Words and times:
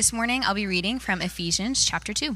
This 0.00 0.14
morning 0.14 0.42
I'll 0.42 0.54
be 0.54 0.66
reading 0.66 0.98
from 0.98 1.20
Ephesians 1.20 1.84
chapter 1.84 2.14
2. 2.14 2.34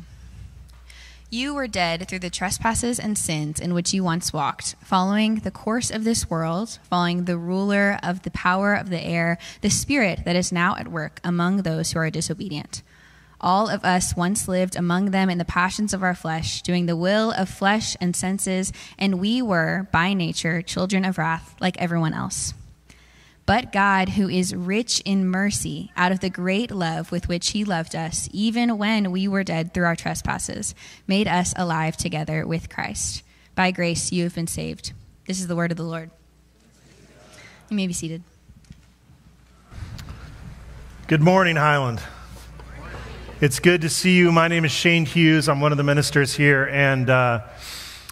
You 1.31 1.55
were 1.55 1.67
dead 1.67 2.06
through 2.06 2.19
the 2.19 2.29
trespasses 2.29 3.01
and 3.01 3.17
sins 3.17 3.59
in 3.59 3.73
which 3.73 3.94
you 3.94 4.04
once 4.04 4.35
walked, 4.35 4.75
following 4.83 5.37
the 5.37 5.50
course 5.50 5.90
of 5.90 6.04
this 6.04 6.29
world, 6.29 6.79
following 6.90 7.24
the 7.24 7.38
ruler 7.38 7.98
of 8.03 8.21
the 8.21 8.30
power 8.32 8.74
of 8.74 8.90
the 8.90 9.00
air, 9.00 9.38
the 9.62 9.71
spirit 9.71 10.27
that 10.27 10.37
is 10.37 10.53
now 10.53 10.77
at 10.77 10.88
work 10.88 11.21
among 11.24 11.62
those 11.62 11.92
who 11.92 12.00
are 12.00 12.11
disobedient. 12.11 12.82
All 13.40 13.70
of 13.70 13.82
us 13.82 14.14
once 14.14 14.46
lived 14.46 14.76
among 14.76 15.12
them 15.12 15.30
in 15.30 15.38
the 15.38 15.46
passions 15.46 15.94
of 15.94 16.02
our 16.02 16.14
flesh, 16.14 16.60
doing 16.60 16.84
the 16.84 16.96
will 16.96 17.30
of 17.30 17.48
flesh 17.48 17.96
and 17.98 18.14
senses, 18.14 18.74
and 18.98 19.18
we 19.18 19.40
were, 19.40 19.88
by 19.90 20.12
nature, 20.12 20.60
children 20.60 21.02
of 21.02 21.16
wrath 21.16 21.54
like 21.62 21.80
everyone 21.80 22.12
else. 22.12 22.52
But 23.46 23.72
God, 23.72 24.11
who 24.11 24.29
is 24.29 24.54
rich 24.54 25.02
in 25.04 25.29
mercy, 25.29 25.90
out 25.96 26.12
of 26.12 26.20
the 26.20 26.30
great 26.30 26.70
love 26.70 27.12
with 27.12 27.29
which 27.29 27.50
He 27.50 27.62
loved 27.62 27.95
us, 27.95 28.28
even 28.32 28.78
when 28.78 29.10
we 29.10 29.28
were 29.28 29.45
dead 29.45 29.74
through 29.74 29.84
our 29.84 29.96
trespasses, 29.96 30.74
made 31.06 31.28
us 31.28 31.52
alive 31.55 31.96
together 31.96 32.46
with 32.46 32.70
Christ. 32.70 33.22
By 33.55 33.70
grace 33.70 34.12
you 34.12 34.24
have 34.24 34.34
been 34.34 34.46
saved. 34.46 34.95
This 35.27 35.41
is 35.41 35.46
the 35.46 35.56
word 35.56 35.70
of 35.70 35.77
the 35.77 35.84
Lord. 35.84 36.10
You 37.69 37.77
may 37.77 37.86
be 37.86 37.92
seated. 37.92 38.22
Good 41.06 41.20
morning, 41.20 41.56
Highland. 41.56 42.00
It's 43.42 43.58
good 43.61 43.83
to 43.83 43.91
see 43.91 44.16
you. 44.16 44.33
My 44.33 44.48
name 44.48 44.64
is 44.64 44.72
Shane 44.72 45.05
Hughes. 45.05 45.50
I'm 45.50 45.61
one 45.61 45.70
of 45.70 45.77
the 45.77 45.84
ministers 45.84 46.33
here, 46.34 46.64
and 46.64 47.11
uh, 47.11 47.42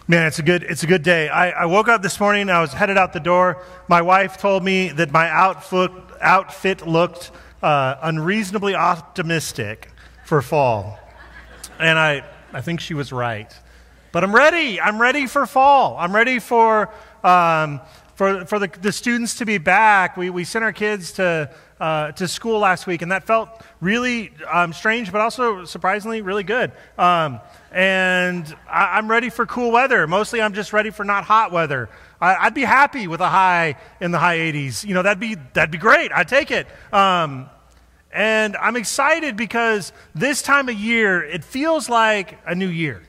man, 0.07 0.27
it's 0.27 0.39
a 0.39 0.43
good 0.43 0.63
it's 0.63 0.83
a 0.83 0.87
good 0.87 1.03
day. 1.03 1.29
I, 1.29 1.51
I, 1.51 1.65
woke 1.65 1.87
up 1.87 2.01
this 2.01 2.19
morning. 2.19 2.49
I 2.49 2.61
was 2.61 2.73
headed 2.73 2.97
out 2.97 3.13
the 3.13 3.19
door. 3.19 3.63
My 3.87 4.01
wife 4.01 4.37
told 4.37 4.63
me 4.63 4.89
that 4.89 5.11
my 5.11 5.29
outfit 5.29 5.91
outfit 6.21 6.85
looked 6.85 7.31
uh, 7.61 7.95
unreasonably 8.01 8.75
optimistic 8.75 9.91
for 10.25 10.41
fall, 10.41 10.99
and 11.79 11.97
I 11.97 12.23
I 12.51 12.61
think 12.61 12.79
she 12.79 12.93
was 12.93 13.11
right. 13.11 13.53
But 14.11 14.23
I'm 14.23 14.33
ready. 14.35 14.79
I'm 14.79 15.01
ready 15.01 15.27
for 15.27 15.45
fall. 15.45 15.97
I'm 15.97 16.13
ready 16.13 16.39
for. 16.39 16.93
Um, 17.23 17.79
for, 18.15 18.45
for 18.45 18.59
the, 18.59 18.67
the 18.81 18.91
students 18.91 19.35
to 19.35 19.45
be 19.45 19.57
back, 19.57 20.17
we, 20.17 20.29
we 20.29 20.43
sent 20.43 20.63
our 20.63 20.71
kids 20.71 21.13
to, 21.13 21.49
uh, 21.79 22.11
to 22.11 22.27
school 22.27 22.59
last 22.59 22.85
week, 22.85 23.01
and 23.01 23.11
that 23.11 23.23
felt 23.23 23.49
really 23.81 24.31
um, 24.51 24.71
strange, 24.71 25.11
but 25.11 25.19
also 25.19 25.65
surprisingly 25.65 26.21
really 26.21 26.43
good. 26.43 26.71
Um, 26.97 27.39
and 27.71 28.55
I, 28.69 28.99
am 28.99 29.09
ready 29.09 29.29
for 29.29 29.47
cool 29.47 29.71
weather. 29.71 30.05
Mostly, 30.05 30.41
I'm 30.41 30.53
just 30.53 30.73
ready 30.73 30.91
for 30.91 31.03
not 31.03 31.23
hot 31.23 31.51
weather. 31.51 31.89
I, 32.21 32.45
would 32.45 32.53
be 32.53 32.61
happy 32.61 33.07
with 33.07 33.19
a 33.19 33.29
high 33.29 33.77
in 33.99 34.11
the 34.11 34.19
high 34.19 34.37
80s. 34.37 34.85
You 34.85 34.93
know, 34.93 35.01
that'd 35.01 35.19
be, 35.19 35.35
that'd 35.53 35.71
be 35.71 35.79
great. 35.79 36.11
I'd 36.11 36.27
take 36.27 36.51
it. 36.51 36.67
Um, 36.93 37.49
and 38.11 38.55
I'm 38.57 38.75
excited 38.75 39.35
because 39.35 39.91
this 40.13 40.43
time 40.43 40.69
of 40.69 40.75
year, 40.75 41.23
it 41.23 41.43
feels 41.43 41.89
like 41.89 42.37
a 42.45 42.53
new 42.53 42.67
year. 42.67 43.01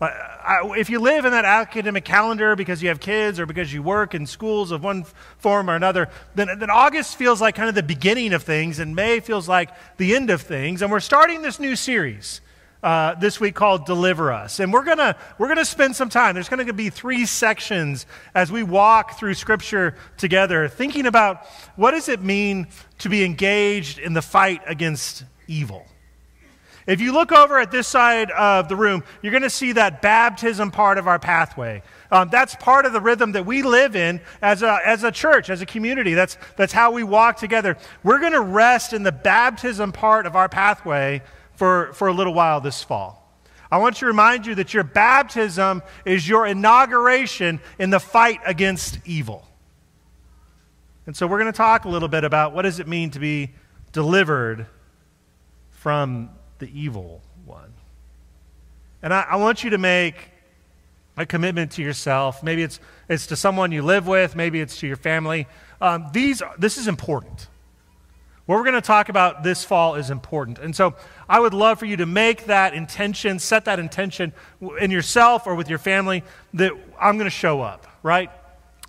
If 0.00 0.90
you 0.90 1.00
live 1.00 1.24
in 1.24 1.32
that 1.32 1.44
academic 1.44 2.04
calendar 2.04 2.54
because 2.54 2.82
you 2.82 2.88
have 2.88 3.00
kids 3.00 3.40
or 3.40 3.46
because 3.46 3.72
you 3.72 3.82
work 3.82 4.14
in 4.14 4.26
schools 4.26 4.70
of 4.70 4.84
one 4.84 5.04
form 5.38 5.68
or 5.68 5.74
another, 5.74 6.08
then, 6.36 6.58
then 6.58 6.70
August 6.70 7.16
feels 7.16 7.40
like 7.40 7.56
kind 7.56 7.68
of 7.68 7.74
the 7.74 7.82
beginning 7.82 8.32
of 8.32 8.44
things, 8.44 8.78
and 8.78 8.94
May 8.94 9.18
feels 9.18 9.48
like 9.48 9.70
the 9.96 10.14
end 10.14 10.30
of 10.30 10.42
things. 10.42 10.82
And 10.82 10.92
we're 10.92 11.00
starting 11.00 11.42
this 11.42 11.58
new 11.58 11.74
series. 11.74 12.40
Uh, 12.80 13.16
this 13.16 13.40
week 13.40 13.56
called 13.56 13.86
Deliver 13.86 14.30
Us. 14.30 14.60
And 14.60 14.72
we're 14.72 14.84
going 14.84 14.98
to 14.98 15.16
we're 15.36 15.48
gonna 15.48 15.64
spend 15.64 15.96
some 15.96 16.08
time. 16.08 16.34
There's 16.34 16.48
going 16.48 16.64
to 16.64 16.72
be 16.72 16.90
three 16.90 17.26
sections 17.26 18.06
as 18.36 18.52
we 18.52 18.62
walk 18.62 19.18
through 19.18 19.34
Scripture 19.34 19.96
together, 20.16 20.68
thinking 20.68 21.06
about 21.06 21.44
what 21.74 21.90
does 21.90 22.08
it 22.08 22.22
mean 22.22 22.68
to 22.98 23.08
be 23.08 23.24
engaged 23.24 23.98
in 23.98 24.12
the 24.12 24.22
fight 24.22 24.62
against 24.64 25.24
evil. 25.48 25.88
If 26.88 27.02
you 27.02 27.12
look 27.12 27.32
over 27.32 27.58
at 27.58 27.70
this 27.70 27.86
side 27.86 28.30
of 28.30 28.70
the 28.70 28.74
room, 28.74 29.04
you're 29.20 29.30
going 29.30 29.42
to 29.42 29.50
see 29.50 29.72
that 29.72 30.00
baptism 30.00 30.70
part 30.70 30.96
of 30.96 31.06
our 31.06 31.18
pathway. 31.18 31.82
Um, 32.10 32.30
that's 32.30 32.54
part 32.54 32.86
of 32.86 32.94
the 32.94 33.00
rhythm 33.02 33.32
that 33.32 33.44
we 33.44 33.62
live 33.62 33.94
in 33.94 34.22
as 34.40 34.62
a, 34.62 34.80
as 34.82 35.04
a 35.04 35.12
church, 35.12 35.50
as 35.50 35.60
a 35.60 35.66
community. 35.66 36.14
That's, 36.14 36.38
that's 36.56 36.72
how 36.72 36.90
we 36.92 37.02
walk 37.04 37.36
together. 37.36 37.76
We're 38.02 38.20
going 38.20 38.32
to 38.32 38.40
rest 38.40 38.94
in 38.94 39.02
the 39.02 39.12
baptism 39.12 39.92
part 39.92 40.24
of 40.24 40.34
our 40.34 40.48
pathway 40.48 41.20
for, 41.56 41.92
for 41.92 42.08
a 42.08 42.12
little 42.12 42.32
while 42.32 42.62
this 42.62 42.82
fall. 42.82 43.38
I 43.70 43.76
want 43.76 43.96
to 43.96 44.06
remind 44.06 44.46
you 44.46 44.54
that 44.54 44.72
your 44.72 44.84
baptism 44.84 45.82
is 46.06 46.26
your 46.26 46.46
inauguration 46.46 47.60
in 47.78 47.90
the 47.90 48.00
fight 48.00 48.40
against 48.46 48.98
evil. 49.04 49.46
And 51.06 51.14
so 51.14 51.26
we're 51.26 51.38
going 51.38 51.52
to 51.52 51.56
talk 51.56 51.84
a 51.84 51.90
little 51.90 52.08
bit 52.08 52.24
about 52.24 52.54
what 52.54 52.62
does 52.62 52.80
it 52.80 52.88
mean 52.88 53.10
to 53.10 53.18
be 53.18 53.50
delivered 53.92 54.66
from 55.68 56.30
the 56.58 56.70
evil 56.78 57.22
one. 57.44 57.72
And 59.02 59.14
I, 59.14 59.26
I 59.30 59.36
want 59.36 59.64
you 59.64 59.70
to 59.70 59.78
make 59.78 60.30
a 61.16 61.26
commitment 61.26 61.72
to 61.72 61.82
yourself. 61.82 62.42
Maybe 62.42 62.62
it's, 62.62 62.80
it's 63.08 63.26
to 63.28 63.36
someone 63.36 63.72
you 63.72 63.82
live 63.82 64.06
with, 64.06 64.36
maybe 64.36 64.60
it's 64.60 64.78
to 64.80 64.86
your 64.86 64.96
family. 64.96 65.46
Um, 65.80 66.08
these, 66.12 66.42
this 66.58 66.78
is 66.78 66.88
important. 66.88 67.48
What 68.46 68.56
we're 68.56 68.64
going 68.64 68.74
to 68.74 68.80
talk 68.80 69.10
about 69.10 69.42
this 69.42 69.62
fall 69.62 69.96
is 69.96 70.10
important. 70.10 70.58
And 70.58 70.74
so 70.74 70.94
I 71.28 71.38
would 71.38 71.52
love 71.52 71.78
for 71.78 71.84
you 71.84 71.98
to 71.98 72.06
make 72.06 72.46
that 72.46 72.72
intention, 72.72 73.38
set 73.38 73.66
that 73.66 73.78
intention 73.78 74.32
in 74.80 74.90
yourself 74.90 75.46
or 75.46 75.54
with 75.54 75.68
your 75.68 75.78
family 75.78 76.24
that 76.54 76.72
I'm 76.98 77.18
going 77.18 77.26
to 77.26 77.30
show 77.30 77.60
up, 77.60 77.86
right? 78.02 78.30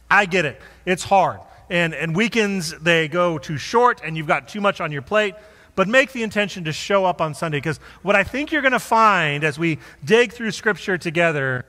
I 0.10 0.26
get 0.26 0.46
it. 0.46 0.62
It's 0.86 1.04
hard. 1.04 1.42
And, 1.70 1.94
and 1.94 2.16
weekends, 2.16 2.72
they 2.80 3.08
go 3.08 3.38
too 3.38 3.58
short 3.58 4.02
and 4.04 4.16
you've 4.16 4.28
got 4.28 4.48
too 4.48 4.62
much 4.62 4.80
on 4.80 4.92
your 4.92 5.02
plate 5.02 5.36
but 5.80 5.88
make 5.88 6.12
the 6.12 6.24
intention 6.24 6.66
to 6.66 6.74
show 6.74 7.06
up 7.06 7.22
on 7.22 7.34
Sunday 7.34 7.56
because 7.56 7.78
what 8.02 8.14
I 8.14 8.26
think 8.26 8.52
you're 8.52 8.62
going 8.62 8.74
to 8.74 8.80
find 8.80 9.46
as 9.46 9.58
we 9.58 9.80
dig 10.04 10.34
through 10.34 10.52
Scripture 10.52 10.98
together 10.98 11.66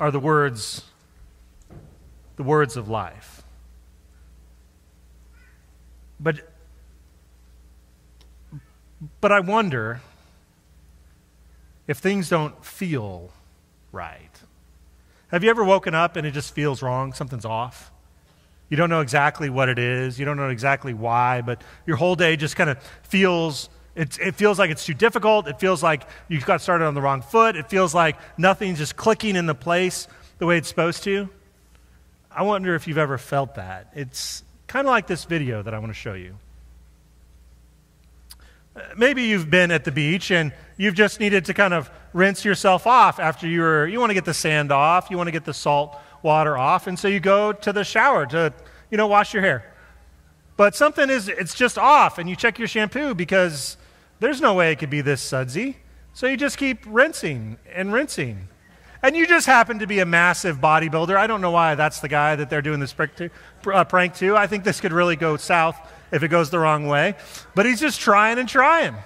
are 0.00 0.10
the 0.10 0.18
words, 0.18 0.82
the 2.34 2.42
words 2.42 2.76
of 2.76 2.88
life. 2.88 3.44
But, 6.18 6.40
but 9.20 9.30
I 9.30 9.38
wonder 9.38 10.00
if 11.86 11.98
things 11.98 12.28
don't 12.28 12.64
feel 12.64 13.30
right. 13.92 14.40
Have 15.28 15.44
you 15.44 15.50
ever 15.50 15.62
woken 15.62 15.94
up 15.94 16.16
and 16.16 16.26
it 16.26 16.32
just 16.32 16.52
feels 16.52 16.82
wrong? 16.82 17.12
Something's 17.12 17.44
off? 17.44 17.92
You 18.68 18.76
don't 18.76 18.90
know 18.90 19.00
exactly 19.00 19.48
what 19.48 19.68
it 19.68 19.78
is. 19.78 20.18
You 20.18 20.24
don't 20.24 20.36
know 20.36 20.48
exactly 20.48 20.92
why, 20.92 21.40
but 21.40 21.62
your 21.86 21.96
whole 21.96 22.16
day 22.16 22.36
just 22.36 22.56
kind 22.56 22.70
of 22.70 22.82
feels 23.02 23.68
it, 23.96 24.18
it 24.20 24.34
feels 24.34 24.58
like 24.58 24.70
it's 24.70 24.84
too 24.84 24.94
difficult. 24.94 25.48
It 25.48 25.58
feels 25.58 25.82
like 25.82 26.06
you 26.28 26.38
got 26.40 26.60
started 26.60 26.84
on 26.84 26.92
the 26.94 27.00
wrong 27.00 27.22
foot. 27.22 27.56
It 27.56 27.70
feels 27.70 27.94
like 27.94 28.16
nothing's 28.38 28.78
just 28.78 28.94
clicking 28.94 29.36
in 29.36 29.46
the 29.46 29.54
place 29.54 30.06
the 30.38 30.44
way 30.44 30.58
it's 30.58 30.68
supposed 30.68 31.02
to. 31.04 31.30
I 32.30 32.42
wonder 32.42 32.74
if 32.74 32.86
you've 32.86 32.98
ever 32.98 33.16
felt 33.16 33.54
that. 33.54 33.90
It's 33.94 34.44
kind 34.66 34.86
of 34.86 34.90
like 34.90 35.06
this 35.06 35.24
video 35.24 35.62
that 35.62 35.72
I 35.72 35.78
want 35.78 35.90
to 35.90 35.98
show 35.98 36.12
you. 36.12 36.36
Uh, 38.76 38.82
maybe 38.98 39.22
you've 39.22 39.48
been 39.48 39.70
at 39.70 39.84
the 39.84 39.92
beach 39.92 40.30
and 40.30 40.52
you've 40.76 40.94
just 40.94 41.18
needed 41.18 41.46
to 41.46 41.54
kind 41.54 41.72
of 41.72 41.90
rinse 42.12 42.44
yourself 42.44 42.86
off 42.86 43.18
after 43.18 43.48
you 43.48 43.62
were, 43.62 43.86
you 43.86 43.98
want 43.98 44.10
to 44.10 44.14
get 44.14 44.26
the 44.26 44.34
sand 44.34 44.70
off, 44.70 45.10
you 45.10 45.16
want 45.16 45.28
to 45.28 45.32
get 45.32 45.46
the 45.46 45.54
salt 45.54 45.96
water 46.26 46.58
off, 46.58 46.86
and 46.86 46.98
so 46.98 47.08
you 47.08 47.20
go 47.20 47.52
to 47.52 47.72
the 47.72 47.84
shower 47.84 48.26
to, 48.26 48.52
you 48.90 48.98
know, 48.98 49.06
wash 49.06 49.32
your 49.32 49.42
hair. 49.42 49.72
But 50.56 50.74
something 50.74 51.08
is, 51.08 51.28
it's 51.28 51.54
just 51.54 51.78
off, 51.78 52.18
and 52.18 52.28
you 52.28 52.36
check 52.36 52.58
your 52.58 52.68
shampoo 52.68 53.14
because 53.14 53.78
there's 54.20 54.40
no 54.40 54.52
way 54.52 54.72
it 54.72 54.78
could 54.78 54.90
be 54.90 55.00
this 55.00 55.22
sudsy. 55.22 55.78
So 56.12 56.26
you 56.26 56.36
just 56.36 56.58
keep 56.58 56.78
rinsing 56.86 57.58
and 57.72 57.92
rinsing. 57.92 58.48
And 59.02 59.14
you 59.14 59.26
just 59.26 59.46
happen 59.46 59.78
to 59.78 59.86
be 59.86 60.00
a 60.00 60.06
massive 60.06 60.58
bodybuilder. 60.58 61.14
I 61.14 61.26
don't 61.26 61.42
know 61.42 61.50
why 61.50 61.74
that's 61.74 62.00
the 62.00 62.08
guy 62.08 62.34
that 62.36 62.50
they're 62.50 62.62
doing 62.62 62.80
this 62.80 62.92
prank 62.92 63.14
to. 63.16 63.30
Uh, 63.66 63.84
prank 63.84 64.14
to. 64.16 64.36
I 64.36 64.46
think 64.46 64.64
this 64.64 64.80
could 64.80 64.92
really 64.92 65.16
go 65.16 65.36
south 65.36 65.76
if 66.10 66.22
it 66.22 66.28
goes 66.28 66.50
the 66.50 66.58
wrong 66.58 66.86
way. 66.86 67.14
But 67.54 67.66
he's 67.66 67.80
just 67.80 68.00
trying 68.00 68.38
and 68.38 68.48
trying. 68.48 68.96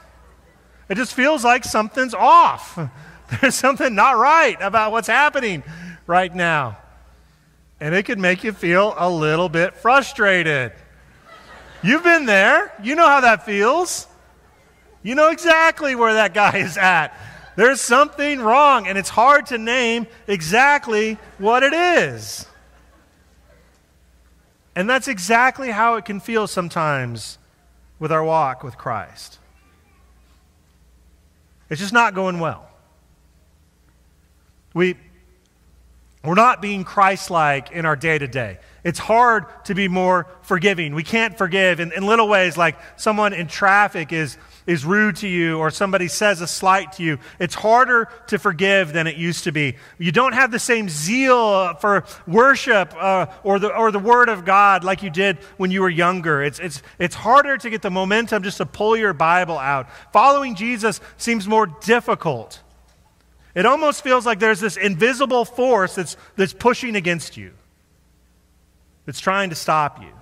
It 0.89 0.95
just 0.95 1.13
feels 1.13 1.45
like 1.45 1.65
something's 1.65 2.15
off. 2.15 2.79
There's 3.41 3.57
something 3.57 3.95
not 3.95 4.17
right 4.17 4.57
about 4.61 4.93
what's 4.93 5.09
happening 5.09 5.65
right 6.07 6.35
now 6.35 6.79
and 7.81 7.95
it 7.95 8.05
can 8.05 8.21
make 8.21 8.45
you 8.45 8.53
feel 8.53 8.95
a 8.97 9.09
little 9.09 9.49
bit 9.49 9.75
frustrated. 9.75 10.73
You've 11.83 12.05
been 12.05 12.27
there, 12.27 12.73
you 12.83 12.95
know 12.95 13.07
how 13.07 13.23
that 13.23 13.47
feels. 13.47 14.07
You 15.03 15.15
know 15.15 15.31
exactly 15.31 15.95
where 15.95 16.15
that 16.15 16.35
guy 16.35 16.59
is 16.59 16.77
at. 16.77 17.19
There's 17.57 17.81
something 17.81 18.41
wrong, 18.41 18.87
and 18.87 18.99
it's 18.99 19.09
hard 19.09 19.47
to 19.47 19.59
name 19.59 20.07
exactly 20.27 21.19
what 21.39 21.63
it 21.63 21.73
is. 21.73 22.47
And 24.77 24.89
that's 24.89 25.09
exactly 25.09 25.71
how 25.71 25.97
it 25.97 26.05
can 26.05 26.21
feel 26.21 26.47
sometimes 26.47 27.39
with 27.99 28.13
our 28.13 28.23
walk 28.23 28.63
with 28.63 28.79
Christ. 28.79 29.39
It's 31.69 31.81
just 31.81 31.93
not 31.93 32.15
going 32.15 32.41
well. 32.41 32.69
We 34.75 34.97
we're 36.23 36.35
not 36.35 36.61
being 36.61 36.85
Christ 36.85 37.31
like 37.31 37.71
in 37.71 37.87
our 37.87 37.97
day 37.97 38.19
to 38.19 38.29
day. 38.29 38.59
It's 38.85 38.99
hard 38.99 39.47
to 39.65 39.75
be 39.75 39.89
more 39.89 40.27
forgiving. 40.43 40.95
We 40.95 41.03
can't 41.03 41.37
forgive 41.37 41.81
in, 41.81 41.93
in 41.93 42.05
little 42.05 42.29
ways, 42.29 42.59
like 42.59 42.77
someone 42.97 43.33
in 43.33 43.47
traffic 43.47 44.13
is, 44.13 44.37
is 44.67 44.85
rude 44.85 45.17
to 45.17 45.29
you 45.29 45.59
or 45.59 45.71
somebody 45.71 46.09
says 46.09 46.43
a 46.43 46.47
slight 46.47 46.93
to 46.93 47.03
you. 47.03 47.19
It's 47.39 47.55
harder 47.55 48.09
to 48.27 48.39
forgive 48.39 48.93
than 48.93 49.07
it 49.07 49.17
used 49.17 49.45
to 49.45 49.53
be. 49.53 49.77
You 49.97 50.13
don't 50.13 50.35
have 50.35 50.51
the 50.51 50.59
same 50.59 50.91
zeal 50.91 51.75
for 51.77 52.05
worship 52.27 52.95
uh, 52.99 53.27
or, 53.43 53.59
the, 53.59 53.75
or 53.75 53.91
the 53.91 53.99
Word 53.99 54.29
of 54.29 54.45
God 54.45 54.85
like 54.85 55.03
you 55.03 55.11
did 55.11 55.39
when 55.57 55.71
you 55.71 55.81
were 55.81 55.91
younger. 55.91 56.43
It's, 56.43 56.59
it's, 56.59 56.83
it's 56.99 57.15
harder 57.15 57.57
to 57.57 57.71
get 57.71 57.81
the 57.81 57.91
momentum 57.91 58.43
just 58.43 58.59
to 58.59 58.67
pull 58.67 58.95
your 58.95 59.15
Bible 59.15 59.59
out. 59.59 59.89
Following 60.13 60.55
Jesus 60.55 61.01
seems 61.17 61.49
more 61.49 61.67
difficult. 61.67 62.61
It 63.55 63.67
almost 63.67 64.03
feels 64.03 64.27
like 64.27 64.39
there's 64.39 64.61
this 64.61 64.77
invisible 64.77 65.45
force 65.45 65.97
that's, 65.97 66.17
that's 66.37 66.53
pushing 66.53 66.97
against 66.97 67.37
you, 67.37 67.53
that's 69.07 69.21
trying 69.21 69.51
to 69.51 69.57
stop 69.57 70.01
you. 70.01 70.13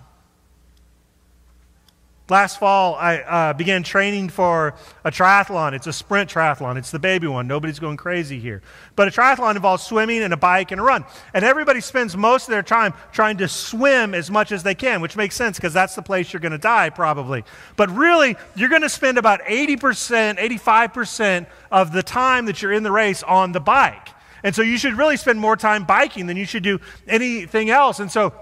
Last 2.31 2.59
fall, 2.59 2.95
I 2.97 3.21
uh, 3.21 3.53
began 3.55 3.83
training 3.83 4.29
for 4.29 4.75
a 5.03 5.11
triathlon. 5.11 5.73
It's 5.73 5.87
a 5.87 5.95
sprint 5.95 6.29
triathlon. 6.29 6.77
It's 6.77 6.91
the 6.91 6.99
baby 6.99 7.27
one. 7.27 7.47
Nobody's 7.47 7.79
going 7.79 7.97
crazy 7.97 8.39
here. 8.39 8.61
But 8.97 9.09
a 9.09 9.11
triathlon 9.11 9.57
involves 9.57 9.83
swimming 9.83 10.23
and 10.23 10.35
a 10.35 10.37
bike 10.37 10.71
and 10.71 10.79
a 10.79 10.85
run. 10.85 11.07
And 11.33 11.43
everybody 11.43 11.81
spends 11.81 12.15
most 12.19 12.47
of 12.47 12.51
their 12.51 12.63
time 12.63 12.93
trying 13.13 13.39
to 13.39 13.49
swim 13.49 14.15
as 14.15 14.31
much 14.31 14.53
as 14.53 14.63
they 14.63 14.75
can, 14.75 15.01
which 15.01 15.17
makes 15.17 15.37
sense 15.37 15.57
because 15.57 15.73
that's 15.73 15.95
the 15.95 16.03
place 16.03 16.31
you're 16.31 16.41
going 16.41 16.53
to 16.53 16.59
die, 16.59 16.91
probably. 16.91 17.45
But 17.77 17.89
really, 17.89 18.37
you're 18.55 18.69
going 18.69 18.83
to 18.83 18.91
spend 18.91 19.17
about 19.17 19.41
80%, 19.45 20.39
85% 20.39 21.47
of 21.71 21.93
the 21.93 22.03
time 22.03 22.45
that 22.45 22.61
you're 22.61 22.75
in 22.75 22.83
the 22.83 22.93
race 22.93 23.23
on 23.23 23.53
the 23.53 23.61
bike. 23.61 24.11
And 24.43 24.55
so 24.55 24.61
you 24.61 24.77
should 24.77 24.99
really 24.99 25.17
spend 25.17 25.41
more 25.41 25.57
time 25.57 25.85
biking 25.85 26.27
than 26.27 26.37
you 26.37 26.45
should 26.45 26.63
do 26.63 26.79
anything 27.07 27.71
else. 27.71 28.01
And 28.01 28.13
so 28.13 28.35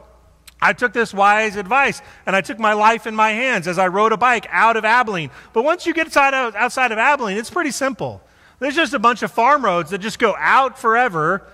I 0.60 0.72
took 0.72 0.92
this 0.92 1.12
wise 1.12 1.56
advice 1.56 2.00
and 2.24 2.34
I 2.34 2.40
took 2.40 2.58
my 2.58 2.72
life 2.72 3.06
in 3.06 3.14
my 3.14 3.30
hands 3.30 3.68
as 3.68 3.78
I 3.78 3.88
rode 3.88 4.12
a 4.12 4.16
bike 4.16 4.46
out 4.50 4.76
of 4.76 4.84
Abilene. 4.84 5.30
But 5.52 5.64
once 5.64 5.86
you 5.86 5.92
get 5.92 6.06
outside 6.06 6.34
of, 6.34 6.54
outside 6.54 6.92
of 6.92 6.98
Abilene, 6.98 7.36
it's 7.36 7.50
pretty 7.50 7.70
simple. 7.70 8.22
There's 8.58 8.74
just 8.74 8.94
a 8.94 8.98
bunch 8.98 9.22
of 9.22 9.30
farm 9.30 9.64
roads 9.64 9.90
that 9.90 9.98
just 9.98 10.18
go 10.18 10.34
out 10.38 10.78
forever, 10.78 11.46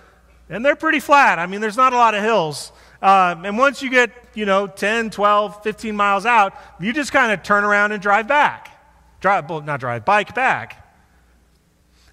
and 0.48 0.64
they're 0.64 0.76
pretty 0.76 1.00
flat. 1.00 1.38
I 1.38 1.46
mean, 1.46 1.60
there's 1.60 1.76
not 1.76 1.92
a 1.92 1.96
lot 1.96 2.14
of 2.14 2.22
hills. 2.22 2.70
Um, 3.00 3.44
and 3.44 3.58
once 3.58 3.82
you 3.82 3.90
get, 3.90 4.12
you 4.34 4.46
know, 4.46 4.68
10, 4.68 5.10
12, 5.10 5.64
15 5.64 5.96
miles 5.96 6.24
out, 6.24 6.54
you 6.80 6.92
just 6.92 7.10
kind 7.10 7.32
of 7.32 7.42
turn 7.42 7.64
around 7.64 7.90
and 7.90 8.00
drive 8.00 8.28
back. 8.28 8.70
Drive, 9.20 9.50
well, 9.50 9.60
not 9.60 9.80
drive, 9.80 10.04
bike 10.04 10.34
back. 10.34 10.81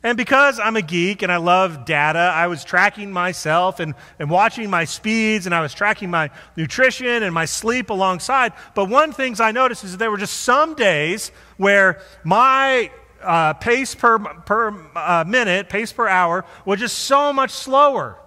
And 0.01 0.17
because 0.17 0.59
I'm 0.59 0.77
a 0.77 0.81
geek 0.81 1.23
and 1.23 1.31
I 1.31 1.37
love 1.37 1.83
data, 1.83 2.19
I 2.19 2.47
was 2.47 2.63
tracking 2.63 3.11
myself 3.11 3.81
and, 3.81 3.95
and 4.17 4.29
watching 4.29 4.69
my 4.69 4.85
speeds 4.85 5.45
and 5.45 5.53
I 5.53 5.59
was 5.59 5.73
tracking 5.73 6.09
my 6.09 6.29
nutrition 6.55 7.23
and 7.23 7.33
my 7.33 7.43
sleep 7.43 7.89
alongside. 7.89 8.53
But 8.75 8.87
one 8.87 9.11
things 9.11 9.41
I 9.41 9.51
noticed 9.51 9.83
is 9.83 9.91
that 9.91 9.97
there 9.97 10.09
were 10.09 10.17
just 10.17 10.41
some 10.41 10.73
days 10.75 11.31
where 11.57 12.01
my 12.23 12.91
uh, 13.21 13.53
pace 13.53 13.93
per, 13.93 14.19
per 14.19 14.73
uh, 14.95 15.25
minute, 15.27 15.67
pace 15.67 15.91
per 15.91 16.07
hour, 16.07 16.45
was 16.63 16.79
just 16.79 16.99
so 16.99 17.33
much 17.33 17.51
slower. 17.51 18.17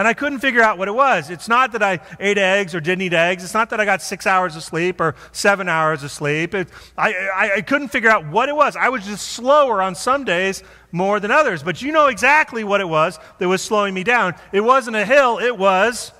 And 0.00 0.08
I 0.08 0.14
couldn't 0.14 0.38
figure 0.38 0.62
out 0.62 0.78
what 0.78 0.88
it 0.88 0.94
was. 0.94 1.28
It's 1.28 1.46
not 1.46 1.72
that 1.72 1.82
I 1.82 2.00
ate 2.18 2.38
eggs 2.38 2.74
or 2.74 2.80
didn't 2.80 3.02
eat 3.02 3.12
eggs. 3.12 3.44
It's 3.44 3.52
not 3.52 3.68
that 3.68 3.80
I 3.80 3.84
got 3.84 4.00
six 4.00 4.26
hours 4.26 4.56
of 4.56 4.62
sleep 4.62 4.98
or 4.98 5.14
seven 5.30 5.68
hours 5.68 6.02
of 6.02 6.10
sleep. 6.10 6.54
It, 6.54 6.68
I, 6.96 7.12
I, 7.12 7.50
I 7.56 7.60
couldn't 7.60 7.88
figure 7.88 8.08
out 8.08 8.26
what 8.26 8.48
it 8.48 8.56
was. 8.56 8.76
I 8.76 8.88
was 8.88 9.04
just 9.04 9.28
slower 9.28 9.82
on 9.82 9.94
some 9.94 10.24
days 10.24 10.62
more 10.90 11.20
than 11.20 11.30
others. 11.30 11.62
But 11.62 11.82
you 11.82 11.92
know 11.92 12.06
exactly 12.06 12.64
what 12.64 12.80
it 12.80 12.88
was 12.88 13.18
that 13.40 13.46
was 13.46 13.60
slowing 13.60 13.92
me 13.92 14.02
down. 14.02 14.36
It 14.52 14.62
wasn't 14.62 14.96
a 14.96 15.04
hill, 15.04 15.38
it 15.38 15.58
was 15.58 16.12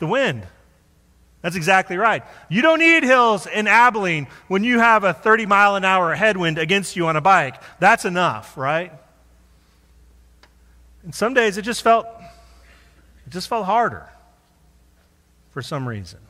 the 0.00 0.08
wind. 0.08 0.44
That's 1.42 1.54
exactly 1.54 1.98
right. 1.98 2.24
You 2.48 2.60
don't 2.60 2.80
need 2.80 3.04
hills 3.04 3.46
in 3.46 3.68
Abilene 3.68 4.26
when 4.48 4.64
you 4.64 4.80
have 4.80 5.04
a 5.04 5.12
30 5.12 5.46
mile 5.46 5.76
an 5.76 5.84
hour 5.84 6.12
headwind 6.16 6.58
against 6.58 6.96
you 6.96 7.06
on 7.06 7.14
a 7.14 7.20
bike. 7.20 7.54
That's 7.78 8.04
enough, 8.04 8.56
right? 8.56 8.90
And 11.06 11.14
some 11.14 11.34
days 11.34 11.56
it 11.56 11.62
just 11.62 11.82
felt 11.82 12.08
it 13.26 13.32
just 13.32 13.48
felt 13.48 13.66
harder 13.66 14.08
for 15.50 15.62
some 15.62 15.88
reason. 15.88 16.20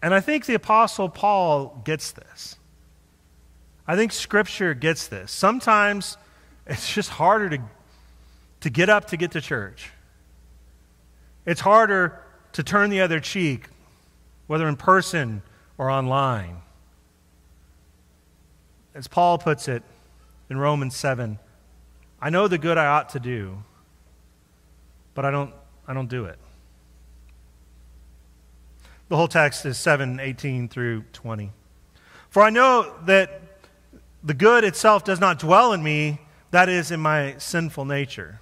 And 0.00 0.14
I 0.14 0.20
think 0.20 0.46
the 0.46 0.54
Apostle 0.54 1.08
Paul 1.08 1.82
gets 1.84 2.12
this. 2.12 2.56
I 3.86 3.96
think 3.96 4.12
Scripture 4.12 4.74
gets 4.74 5.08
this. 5.08 5.32
Sometimes 5.32 6.16
it's 6.66 6.92
just 6.92 7.10
harder 7.10 7.48
to, 7.56 7.62
to 8.60 8.70
get 8.70 8.88
up 8.88 9.06
to 9.06 9.16
get 9.16 9.32
to 9.32 9.40
church. 9.40 9.90
It's 11.46 11.60
harder 11.60 12.22
to 12.52 12.62
turn 12.62 12.90
the 12.90 13.00
other 13.00 13.18
cheek, 13.18 13.68
whether 14.46 14.68
in 14.68 14.76
person 14.76 15.42
or 15.78 15.90
online. 15.90 16.62
As 18.94 19.08
Paul 19.08 19.38
puts 19.38 19.66
it 19.66 19.82
in 20.50 20.58
Romans 20.58 20.94
7, 20.94 21.38
I 22.20 22.30
know 22.30 22.48
the 22.48 22.58
good 22.58 22.76
I 22.76 22.86
ought 22.86 23.08
to 23.10 23.20
do, 23.20 23.62
but 25.18 25.24
I 25.24 25.32
don't, 25.32 25.52
I 25.88 25.94
don't 25.94 26.08
do 26.08 26.26
it. 26.26 26.38
The 29.08 29.16
whole 29.16 29.26
text 29.26 29.66
is 29.66 29.76
7 29.76 30.20
18 30.20 30.68
through 30.68 31.02
20. 31.12 31.50
For 32.30 32.40
I 32.40 32.50
know 32.50 32.94
that 33.04 33.42
the 34.22 34.32
good 34.32 34.62
itself 34.62 35.02
does 35.02 35.18
not 35.18 35.40
dwell 35.40 35.72
in 35.72 35.82
me, 35.82 36.20
that 36.52 36.68
is, 36.68 36.92
in 36.92 37.00
my 37.00 37.34
sinful 37.38 37.84
nature. 37.84 38.38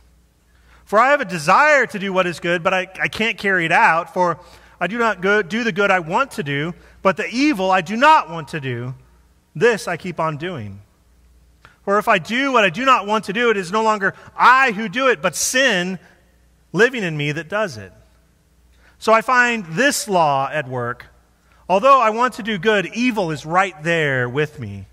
For 0.85 0.99
I 0.99 1.13
have 1.13 1.23
a 1.23 1.25
desire 1.25 1.87
to 1.87 1.99
do 1.99 2.13
what 2.13 2.27
is 2.27 2.41
good, 2.41 2.63
but 2.63 2.75
I, 2.75 2.81
I 3.01 3.09
can't 3.09 3.39
carry 3.39 3.65
it 3.65 3.73
out. 3.73 4.13
For 4.13 4.39
I 4.79 4.87
do 4.87 4.99
not 4.99 5.23
go, 5.23 5.41
do 5.41 5.65
the 5.65 5.73
good 5.73 5.91
I 5.91 6.01
want 6.01 6.33
to 6.33 6.43
do, 6.43 6.75
but 7.01 7.17
the 7.17 7.27
evil 7.27 7.71
I 7.71 7.81
do 7.81 7.97
not 7.97 8.29
want 8.29 8.49
to 8.49 8.61
do, 8.61 8.95
this 9.55 9.89
I 9.89 9.97
keep 9.97 10.21
on 10.21 10.37
doing. 10.37 10.83
For 11.85 11.99
if 11.99 12.07
I 12.07 12.19
do 12.19 12.53
what 12.53 12.65
I 12.65 12.69
do 12.69 12.85
not 12.85 13.07
want 13.07 13.25
to 13.25 13.33
do, 13.33 13.49
it 13.49 13.57
is 13.57 13.73
no 13.73 13.83
longer 13.83 14.13
I 14.37 14.73
who 14.73 14.91
do 14.91 15.09
it, 15.09 15.23
but 15.23 15.35
sin 15.35 15.99
living 16.73 17.03
in 17.03 17.17
me 17.17 17.33
that 17.33 17.49
does 17.49 17.77
it. 17.77 17.93
So 18.99 19.13
I 19.13 19.21
find 19.21 19.65
this 19.67 20.09
law 20.09 20.49
at 20.51 20.69
work. 20.69 21.07
Although 21.69 22.01
I 22.01 22.11
want 22.11 22.35
to 22.35 22.43
do 22.43 22.59
good, 22.59 22.87
evil 22.95 23.31
is 23.31 23.45
right 23.45 23.75
there 23.83 24.29
with 24.29 24.59
me. 24.59 24.87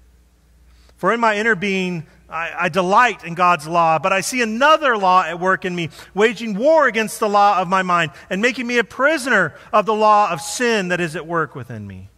For 0.97 1.13
in 1.13 1.19
my 1.19 1.35
inner 1.35 1.55
being, 1.55 2.05
I, 2.29 2.51
I, 2.61 2.69
delight 2.69 3.23
in 3.23 3.35
God's 3.35 3.67
law, 3.67 3.99
but 3.99 4.13
I 4.13 4.21
see 4.21 4.41
another 4.41 4.97
law 4.97 5.23
at 5.23 5.39
work 5.39 5.65
in 5.65 5.75
me, 5.75 5.89
waging 6.13 6.55
war 6.55 6.87
against 6.87 7.19
the 7.19 7.29
law 7.29 7.59
of 7.59 7.67
my 7.67 7.83
mind 7.83 8.11
and 8.29 8.41
making 8.41 8.65
me 8.65 8.77
a 8.77 8.83
prisoner 8.83 9.53
of 9.71 9.85
the 9.85 9.93
law 9.93 10.31
of 10.31 10.41
sin 10.41 10.87
that 10.87 11.01
is 11.01 11.15
at 11.15 11.27
work 11.27 11.55
within 11.55 11.85
me. 11.85 12.09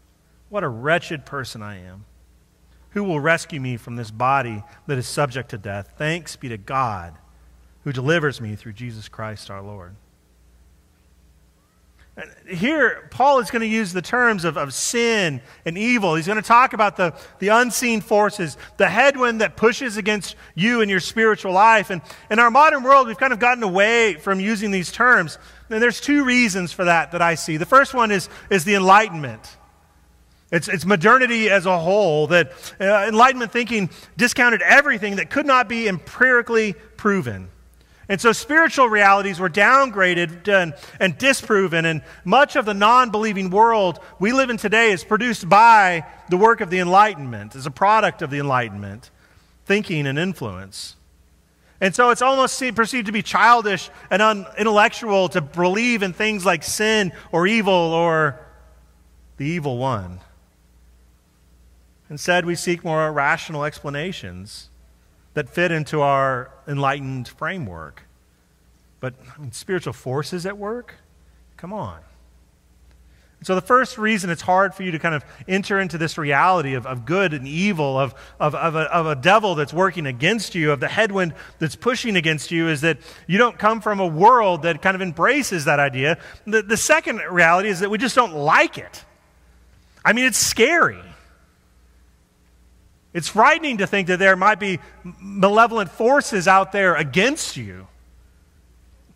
What 0.49 0.63
a 0.63 0.69
wretched 0.69 1.25
person 1.25 1.61
I 1.61 1.83
am. 1.83 2.05
Who 2.91 3.03
will 3.03 3.19
rescue 3.19 3.59
me 3.59 3.75
from 3.75 3.97
this 3.97 4.11
body 4.11 4.63
that 4.87 4.97
is 4.97 5.07
subject 5.07 5.49
to 5.49 5.57
death? 5.57 5.95
Thanks 5.97 6.35
be 6.35 6.47
to 6.49 6.57
God 6.57 7.17
who 7.85 7.93
delivers 7.93 8.41
me 8.41 8.55
through 8.55 8.73
Jesus 8.73 9.07
Christ 9.07 9.49
our 9.49 9.61
Lord. 9.61 9.95
Here, 12.49 13.07
Paul 13.11 13.39
is 13.39 13.51
going 13.51 13.61
to 13.61 13.67
use 13.67 13.93
the 13.93 14.01
terms 14.01 14.45
of, 14.45 14.57
of 14.57 14.73
sin 14.73 15.41
and 15.65 15.77
evil. 15.77 16.15
He's 16.15 16.25
going 16.25 16.41
to 16.41 16.47
talk 16.47 16.73
about 16.73 16.95
the, 16.95 17.13
the 17.39 17.49
unseen 17.49 17.99
forces, 18.01 18.57
the 18.77 18.87
headwind 18.87 19.41
that 19.41 19.57
pushes 19.57 19.97
against 19.97 20.35
you 20.55 20.81
and 20.81 20.89
your 20.89 21.01
spiritual 21.01 21.51
life. 21.51 21.89
And 21.89 22.01
in 22.31 22.39
our 22.39 22.49
modern 22.49 22.83
world, 22.83 23.07
we've 23.07 23.17
kind 23.17 23.33
of 23.33 23.39
gotten 23.39 23.63
away 23.63 24.15
from 24.15 24.39
using 24.39 24.71
these 24.71 24.91
terms. 24.91 25.37
And 25.69 25.83
there's 25.83 25.99
two 25.99 26.23
reasons 26.23 26.71
for 26.71 26.85
that 26.85 27.11
that 27.11 27.21
I 27.21 27.35
see. 27.35 27.57
The 27.57 27.65
first 27.65 27.93
one 27.93 28.11
is, 28.11 28.29
is 28.49 28.63
the 28.63 28.75
Enlightenment. 28.75 29.57
It's, 30.51 30.69
it's 30.69 30.85
modernity 30.85 31.49
as 31.49 31.65
a 31.65 31.77
whole 31.77 32.27
that 32.27 32.53
uh, 32.79 33.07
Enlightenment 33.09 33.51
thinking 33.51 33.89
discounted 34.15 34.61
everything 34.61 35.17
that 35.17 35.29
could 35.29 35.45
not 35.45 35.67
be 35.67 35.87
empirically 35.87 36.73
proven. 36.95 37.49
And 38.07 38.21
so 38.21 38.31
spiritual 38.31 38.87
realities 38.87 39.39
were 39.39 39.49
downgraded 39.49 40.47
and, 40.47 40.75
and 40.99 41.17
disproven, 41.17 41.85
and 41.85 42.03
much 42.23 42.55
of 42.55 42.65
the 42.65 42.73
non 42.73 43.09
believing 43.09 43.49
world 43.49 43.99
we 44.19 44.31
live 44.31 44.49
in 44.49 44.57
today 44.57 44.91
is 44.91 45.03
produced 45.03 45.49
by 45.49 46.05
the 46.29 46.37
work 46.37 46.61
of 46.61 46.69
the 46.69 46.79
Enlightenment, 46.79 47.55
as 47.55 47.65
a 47.65 47.71
product 47.71 48.21
of 48.21 48.29
the 48.29 48.37
Enlightenment, 48.37 49.09
thinking 49.65 50.05
and 50.05 50.19
influence. 50.19 50.95
And 51.81 51.95
so 51.95 52.11
it's 52.11 52.21
almost 52.21 52.61
perceived 52.75 53.07
to 53.07 53.11
be 53.11 53.21
childish 53.21 53.89
and 54.09 54.21
unintellectual 54.21 55.29
to 55.29 55.41
believe 55.41 56.03
in 56.03 56.13
things 56.13 56.45
like 56.45 56.63
sin 56.63 57.11
or 57.31 57.47
evil 57.47 57.73
or 57.73 58.39
the 59.37 59.45
evil 59.45 59.77
one. 59.77 60.19
Instead, 62.09 62.45
we 62.45 62.55
seek 62.55 62.83
more 62.83 63.11
rational 63.11 63.65
explanations 63.65 64.69
that 65.35 65.49
fit 65.49 65.71
into 65.71 66.01
our 66.01 66.49
enlightened 66.67 67.27
framework. 67.27 68.03
But 68.99 69.13
I 69.37 69.41
mean, 69.41 69.51
spiritual 69.51 69.93
forces 69.93 70.45
at 70.45 70.57
work? 70.57 70.95
Come 71.57 71.71
on. 71.71 71.99
So, 73.43 73.53
the 73.53 73.61
first 73.61 73.99
reason 73.99 74.31
it's 74.31 74.41
hard 74.41 74.73
for 74.73 74.81
you 74.81 74.91
to 74.91 74.97
kind 74.97 75.13
of 75.13 75.23
enter 75.47 75.79
into 75.79 75.99
this 75.99 76.17
reality 76.17 76.73
of, 76.73 76.87
of 76.87 77.05
good 77.05 77.31
and 77.31 77.47
evil, 77.47 77.99
of, 77.99 78.15
of, 78.39 78.55
of, 78.55 78.75
a, 78.75 78.91
of 78.91 79.05
a 79.05 79.15
devil 79.15 79.53
that's 79.53 79.73
working 79.73 80.07
against 80.07 80.55
you, 80.55 80.71
of 80.71 80.79
the 80.79 80.87
headwind 80.87 81.35
that's 81.59 81.75
pushing 81.75 82.15
against 82.15 82.49
you, 82.49 82.69
is 82.69 82.81
that 82.81 82.97
you 83.27 83.37
don't 83.37 83.59
come 83.59 83.81
from 83.81 83.99
a 83.99 84.07
world 84.07 84.63
that 84.63 84.81
kind 84.81 84.95
of 84.95 85.01
embraces 85.01 85.65
that 85.65 85.79
idea. 85.79 86.17
The, 86.47 86.63
the 86.63 86.77
second 86.77 87.21
reality 87.29 87.69
is 87.69 87.81
that 87.81 87.91
we 87.91 87.99
just 87.99 88.15
don't 88.15 88.33
like 88.33 88.79
it. 88.79 89.05
I 90.03 90.13
mean, 90.13 90.25
it's 90.25 90.39
scary. 90.39 91.03
It's 93.15 93.29
frightening 93.29 93.77
to 93.77 93.87
think 93.87 94.09
that 94.09 94.19
there 94.19 94.35
might 94.35 94.59
be 94.59 94.79
malevolent 95.21 95.89
forces 95.89 96.49
out 96.49 96.73
there 96.73 96.95
against 96.95 97.55
you. 97.55 97.87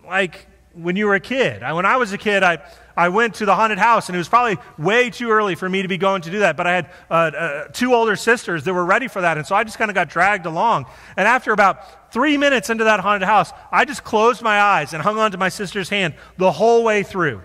Like 0.06 0.48
when 0.72 0.96
you 0.96 1.08
were 1.08 1.16
a 1.16 1.20
kid. 1.20 1.62
When 1.62 1.86
I 1.86 1.98
was 1.98 2.14
a 2.14 2.18
kid, 2.18 2.42
I, 2.42 2.60
I 2.96 3.10
went 3.10 3.36
to 3.36 3.46
the 3.46 3.54
haunted 3.54 3.78
house, 3.78 4.08
and 4.08 4.16
it 4.16 4.18
was 4.18 4.30
probably 4.30 4.58
way 4.78 5.10
too 5.10 5.30
early 5.30 5.56
for 5.56 5.68
me 5.68 5.82
to 5.82 5.90
be 5.90 5.98
going 5.98 6.22
to 6.22 6.32
do 6.32 6.40
that. 6.40 6.56
But 6.56 6.66
I 6.66 6.76
had 6.76 6.90
uh, 7.10 7.14
uh, 7.14 7.68
two 7.74 7.94
older 7.94 8.16
sisters 8.16 8.64
that 8.64 8.74
were 8.74 8.86
ready 8.86 9.10
for 9.10 9.20
that, 9.20 9.38
and 9.38 9.46
so 9.46 9.54
I 9.54 9.66
just 9.66 9.78
kind 9.78 9.92
of 9.92 9.96
got 9.96 10.08
dragged 10.08 10.46
along. 10.46 10.86
And 11.18 11.28
after 11.28 11.52
about 11.52 12.14
three 12.14 12.38
minutes 12.38 12.70
into 12.70 12.86
that 12.86 13.02
haunted 13.02 13.28
house, 13.28 13.52
I 13.70 13.84
just 13.84 14.06
closed 14.06 14.42
my 14.42 14.62
eyes 14.62 14.94
and 14.94 15.04
hung 15.04 15.18
onto 15.18 15.38
my 15.38 15.50
sister's 15.50 15.90
hand 15.90 16.14
the 16.38 16.54
whole 16.54 16.86
way 16.86 17.04
through. 17.04 17.42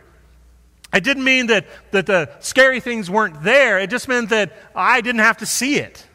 It 0.95 1.03
didn't 1.03 1.25
mean 1.25 1.49
that, 1.49 1.67
that 1.91 2.07
the 2.07 2.31
scary 2.39 2.79
things 2.79 3.11
weren't 3.11 3.43
there, 3.43 3.81
it 3.81 3.91
just 3.91 4.07
meant 4.07 4.29
that 4.29 4.53
I 4.77 5.01
didn't 5.01 5.23
have 5.23 5.39
to 5.39 5.47
see 5.47 5.79
it 5.79 6.07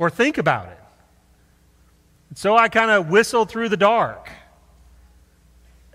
or 0.00 0.08
think 0.08 0.38
about 0.38 0.66
it. 0.66 0.78
And 2.30 2.38
so 2.38 2.56
I 2.56 2.68
kind 2.68 2.90
of 2.90 3.10
whistled 3.10 3.50
through 3.50 3.68
the 3.68 3.76
dark. 3.76 4.30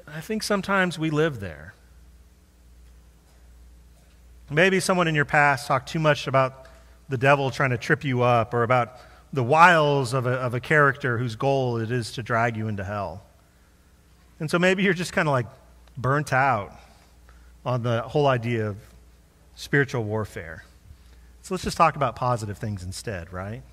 I 0.07 0.21
think 0.21 0.43
sometimes 0.43 0.99
we 0.99 1.09
live 1.09 1.39
there. 1.39 1.73
Maybe 4.51 4.79
someone 4.79 5.07
in 5.07 5.15
your 5.15 5.25
past 5.25 5.65
talked 5.65 5.89
too 5.89 5.97
much 5.97 6.27
about 6.27 6.67
the 7.09 7.17
devil 7.17 7.49
trying 7.49 7.71
to 7.71 7.79
trip 7.79 8.03
you 8.03 8.21
up 8.21 8.53
or 8.53 8.61
about 8.61 8.99
the 9.33 9.43
wiles 9.43 10.13
of 10.13 10.27
a, 10.27 10.33
of 10.33 10.53
a 10.53 10.59
character 10.59 11.17
whose 11.17 11.35
goal 11.35 11.77
it 11.77 11.89
is 11.89 12.11
to 12.11 12.21
drag 12.21 12.55
you 12.55 12.67
into 12.67 12.83
hell. 12.83 13.23
And 14.39 14.51
so 14.51 14.59
maybe 14.59 14.83
you're 14.83 14.93
just 14.93 15.13
kind 15.13 15.27
of 15.27 15.31
like 15.31 15.47
burnt 15.97 16.31
out 16.31 16.79
on 17.65 17.81
the 17.81 18.03
whole 18.03 18.27
idea 18.27 18.67
of 18.67 18.77
spiritual 19.55 20.03
warfare. 20.03 20.63
So 21.41 21.55
let's 21.55 21.63
just 21.63 21.77
talk 21.77 21.95
about 21.95 22.15
positive 22.15 22.59
things 22.59 22.83
instead, 22.83 23.33
right? 23.33 23.63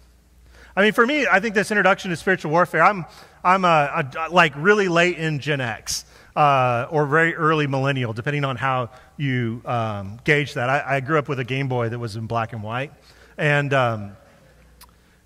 I 0.74 0.82
mean, 0.82 0.92
for 0.92 1.06
me, 1.06 1.26
I 1.26 1.40
think 1.40 1.54
this 1.54 1.70
introduction 1.70 2.10
to 2.10 2.16
spiritual 2.16 2.50
warfare, 2.50 2.82
I'm, 2.82 3.04
I'm 3.44 3.64
a, 3.64 4.10
a, 4.16 4.30
like 4.30 4.54
really 4.56 4.88
late 4.88 5.18
in 5.18 5.38
Gen 5.38 5.60
X 5.60 6.06
uh, 6.34 6.86
or 6.90 7.04
very 7.06 7.34
early 7.34 7.66
millennial, 7.66 8.12
depending 8.14 8.44
on 8.44 8.56
how 8.56 8.90
you 9.18 9.60
um, 9.66 10.18
gauge 10.24 10.54
that. 10.54 10.70
I, 10.70 10.96
I, 10.96 11.00
grew 11.00 11.18
up 11.18 11.28
with 11.28 11.38
a 11.38 11.44
Game 11.44 11.68
Boy 11.68 11.90
that 11.90 11.98
was 11.98 12.16
in 12.16 12.26
black 12.26 12.54
and 12.54 12.62
white. 12.62 12.90
And, 13.36 13.74
um, 13.74 14.16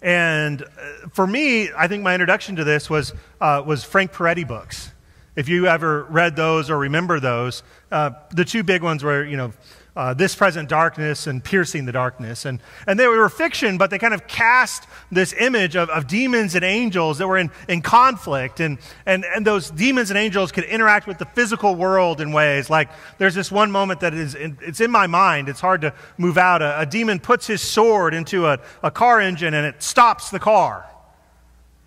and 0.03 0.63
uh, 0.63 1.09
for 1.13 1.27
me, 1.27 1.71
I 1.77 1.87
think 1.87 2.03
my 2.03 2.15
introduction 2.15 2.57
to 2.57 2.65
this 2.65 2.91
was, 2.91 3.13
uh, 3.41 3.63
was 3.65 3.85
Frank 3.85 4.13
Peretti 4.13 4.47
books. 4.47 4.91
If 5.37 5.49
you 5.49 5.67
ever 5.67 6.05
read 6.05 6.35
those 6.35 6.71
or 6.71 6.79
remember 6.79 7.21
those, 7.21 7.63
uh, 7.93 8.11
the 8.33 8.45
two 8.45 8.65
big 8.65 8.83
ones 8.83 9.05
were, 9.05 9.25
you 9.25 9.37
know, 9.37 9.53
uh, 9.97 10.15
This 10.15 10.35
Present 10.35 10.69
Darkness 10.69 11.27
and 11.27 11.43
Piercing 11.43 11.87
the 11.87 11.93
Darkness. 11.93 12.45
And, 12.45 12.61
and 12.87 13.01
they 13.01 13.07
were 13.07 13.29
fiction, 13.29 13.79
but 13.79 13.91
they 13.91 13.99
kind 13.99 14.15
of 14.15 14.27
cast 14.27 14.87
this 15.11 15.33
image 15.33 15.75
of, 15.75 15.89
of 15.89 16.07
demons 16.07 16.55
and 16.55 16.65
angels 16.65 17.19
that 17.19 17.27
were 17.27 17.39
in, 17.39 17.51
in 17.69 17.81
conflict. 17.81 18.61
And, 18.61 18.79
and, 19.07 19.25
and 19.25 19.47
those 19.47 19.71
demons 19.71 20.11
and 20.11 20.19
angels 20.19 20.53
could 20.53 20.65
interact 20.65 21.07
with 21.07 21.19
the 21.19 21.25
physical 21.25 21.75
world 21.75 22.21
in 22.21 22.33
ways. 22.33 22.69
Like 22.69 22.91
there's 23.19 23.35
this 23.35 23.51
one 23.51 23.71
moment 23.71 24.01
that 24.01 24.13
is 24.15 24.35
in, 24.35 24.59
it's 24.61 24.81
in 24.81 24.91
my 24.91 25.07
mind. 25.07 25.49
It's 25.49 25.61
hard 25.61 25.81
to 25.81 25.95
move 26.19 26.37
out. 26.39 26.61
A, 26.63 26.81
a 26.81 26.87
demon 26.87 27.19
puts 27.19 27.47
his 27.47 27.63
sword 27.63 28.13
into 28.13 28.47
a, 28.47 28.61
a 28.83 28.91
car 28.91 29.21
engine 29.21 29.55
and 29.55 29.67
it 29.67 29.83
stops 29.83 30.31
the 30.31 30.39
car 30.39 30.87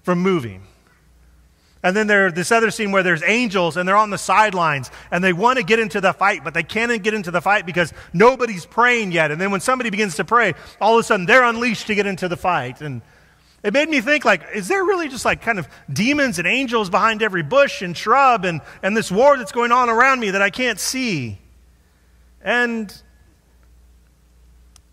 from 0.02 0.20
moving. 0.20 0.64
And 1.82 1.96
then 1.96 2.08
there's 2.08 2.34
this 2.34 2.52
other 2.52 2.72
scene 2.72 2.92
where 2.92 3.04
there's 3.04 3.24
angels 3.24 3.78
and 3.78 3.88
they're 3.88 3.96
on 3.96 4.10
the 4.10 4.18
sidelines 4.18 4.92
and 5.12 5.24
they 5.24 5.32
want 5.32 5.58
to 5.58 5.64
get 5.64 5.80
into 5.80 6.02
the 6.02 6.12
fight, 6.12 6.44
but 6.44 6.54
they 6.54 6.64
can't 6.64 7.02
get 7.02 7.14
into 7.14 7.32
the 7.32 7.42
fight 7.42 7.66
because 7.66 7.94
nobody's 8.12 8.66
praying 8.66 9.14
yet. 9.14 9.32
And 9.32 9.40
then 9.40 9.50
when 9.50 9.62
somebody 9.62 9.90
begins 9.90 10.18
to 10.18 10.26
pray, 10.26 10.56
all 10.82 10.96
of 10.96 11.00
a 11.00 11.04
sudden 11.04 11.26
they're 11.26 11.44
unleashed 11.44 11.88
to 11.88 11.96
get 11.96 12.06
into 12.06 12.28
the 12.28 12.36
fight. 12.36 12.82
And 12.82 13.02
it 13.64 13.74
made 13.74 13.90
me 13.90 14.02
think, 14.02 14.26
like, 14.26 14.44
is 14.54 14.68
there 14.68 14.84
really 14.84 15.08
just 15.08 15.24
like 15.24 15.42
kind 15.42 15.58
of 15.58 15.70
demons 15.92 16.38
and 16.38 16.48
angels 16.48 16.90
behind 16.90 17.24
every 17.24 17.44
bush 17.44 17.82
and 17.82 17.96
shrub 17.96 18.44
and, 18.44 18.60
and 18.84 18.96
this 18.96 19.10
war 19.10 19.38
that's 19.38 19.54
going 19.54 19.72
on 19.72 19.90
around 19.90 20.20
me 20.20 20.32
that 20.32 20.42
I 20.42 20.50
can't 20.50 20.80
see? 20.80 21.40
And 22.42 22.94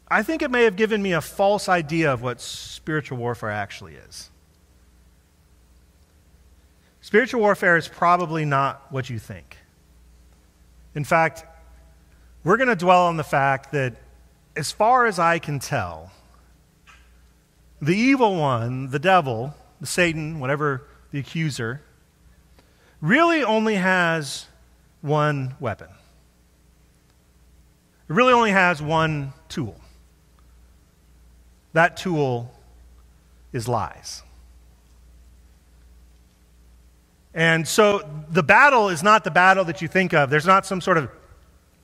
I 0.08 0.22
think 0.22 0.42
it 0.42 0.52
may 0.52 0.64
have 0.64 0.76
given 0.76 1.02
me 1.02 1.12
a 1.12 1.20
false 1.20 1.68
idea 1.68 2.12
of 2.12 2.22
what 2.22 2.40
spiritual 2.40 3.18
warfare 3.18 3.50
actually 3.50 3.94
is. 3.94 4.30
Spiritual 7.06 7.40
warfare 7.40 7.76
is 7.76 7.86
probably 7.86 8.44
not 8.44 8.84
what 8.90 9.08
you 9.08 9.16
think. 9.16 9.58
In 10.96 11.04
fact, 11.04 11.44
we're 12.42 12.56
going 12.56 12.68
to 12.68 12.74
dwell 12.74 13.06
on 13.06 13.16
the 13.16 13.22
fact 13.22 13.70
that, 13.70 13.94
as 14.56 14.72
far 14.72 15.06
as 15.06 15.20
I 15.20 15.38
can 15.38 15.60
tell, 15.60 16.10
the 17.80 17.96
evil 17.96 18.34
one, 18.34 18.90
the 18.90 18.98
devil, 18.98 19.54
the 19.80 19.86
Satan, 19.86 20.40
whatever 20.40 20.82
the 21.12 21.20
accuser, 21.20 21.80
really 23.00 23.44
only 23.44 23.76
has 23.76 24.46
one 25.00 25.54
weapon. 25.60 25.90
It 28.08 28.12
really 28.14 28.32
only 28.32 28.50
has 28.50 28.82
one 28.82 29.32
tool. 29.48 29.80
That 31.72 31.96
tool 31.96 32.52
is 33.52 33.68
lies. 33.68 34.24
And 37.36 37.68
so 37.68 38.00
the 38.30 38.42
battle 38.42 38.88
is 38.88 39.02
not 39.02 39.22
the 39.22 39.30
battle 39.30 39.66
that 39.66 39.82
you 39.82 39.88
think 39.88 40.14
of. 40.14 40.30
There's 40.30 40.46
not 40.46 40.64
some 40.64 40.80
sort 40.80 40.96
of 40.96 41.10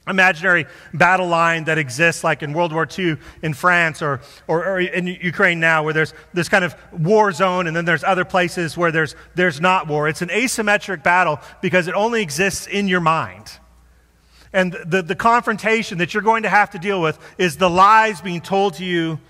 imaginary 0.08 0.66
battle 0.94 1.28
line 1.28 1.64
that 1.64 1.76
exists 1.76 2.24
like 2.24 2.42
in 2.42 2.54
World 2.54 2.72
War 2.72 2.88
II 2.98 3.18
in 3.42 3.52
France 3.54 4.00
or, 4.02 4.22
or, 4.48 4.64
or, 4.66 4.80
in 4.80 5.06
Ukraine 5.06 5.60
now 5.60 5.84
where 5.84 5.92
there's 5.92 6.14
this 6.32 6.48
kind 6.48 6.64
of 6.64 6.74
war 6.90 7.30
zone 7.32 7.66
and 7.66 7.76
then 7.76 7.84
there's 7.84 8.02
other 8.02 8.24
places 8.24 8.76
where 8.76 8.90
there's, 8.90 9.14
there's 9.34 9.60
not 9.60 9.86
war. 9.86 10.08
It's 10.08 10.22
an 10.22 10.30
asymmetric 10.30 11.02
battle 11.04 11.38
because 11.60 11.86
it 11.86 11.94
only 11.94 12.22
exists 12.22 12.66
in 12.66 12.88
your 12.88 13.00
mind. 13.00 13.52
And 14.54 14.72
the, 14.86 15.02
the 15.02 15.14
confrontation 15.14 15.98
that 15.98 16.14
you're 16.14 16.22
going 16.22 16.44
to 16.44 16.48
have 16.48 16.70
to 16.70 16.78
deal 16.78 17.00
with 17.00 17.18
is 17.36 17.58
the 17.58 17.70
lies 17.70 18.22
being 18.22 18.40
told 18.40 18.74
to 18.74 18.84
you 18.84 19.20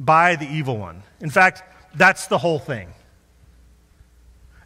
by 0.00 0.34
the 0.36 0.46
evil 0.46 0.78
one. 0.78 1.02
In 1.20 1.30
fact, 1.30 1.62
that's 1.94 2.26
the 2.26 2.38
whole 2.38 2.58
thing. 2.58 2.88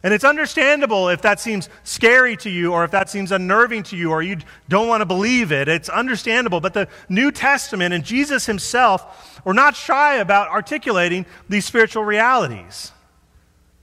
And 0.03 0.13
it's 0.13 0.25
understandable 0.25 1.07
if 1.07 1.21
that 1.21 1.39
seems 1.39 1.69
scary 1.83 2.35
to 2.37 2.49
you 2.49 2.73
or 2.73 2.83
if 2.83 2.91
that 2.91 3.09
seems 3.09 3.31
unnerving 3.31 3.83
to 3.83 3.95
you 3.95 4.11
or 4.11 4.21
you 4.21 4.37
don't 4.67 4.89
want 4.89 4.99
to 4.99 5.05
believe 5.05 5.53
it. 5.53 5.69
It's 5.69 5.87
understandable. 5.87 6.59
But 6.59 6.73
the 6.73 6.89
New 7.07 7.31
Testament 7.31 7.93
and 7.93 8.03
Jesus 8.03 8.45
himself 8.45 9.41
were 9.45 9.53
not 9.53 9.77
shy 9.77 10.15
about 10.15 10.49
articulating 10.49 11.25
these 11.47 11.65
spiritual 11.65 12.03
realities 12.03 12.91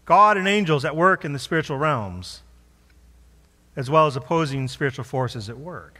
God 0.05 0.37
and 0.37 0.49
angels 0.49 0.85
at 0.85 0.97
work 0.97 1.25
in 1.25 1.33
the 1.33 1.39
spiritual 1.39 1.79
realms, 1.79 2.43
as 3.77 3.89
well 3.89 4.09
as 4.09 4.17
opposing 4.17 4.67
spiritual 4.67 5.05
forces 5.05 5.49
at 5.49 5.57
work. 5.57 6.00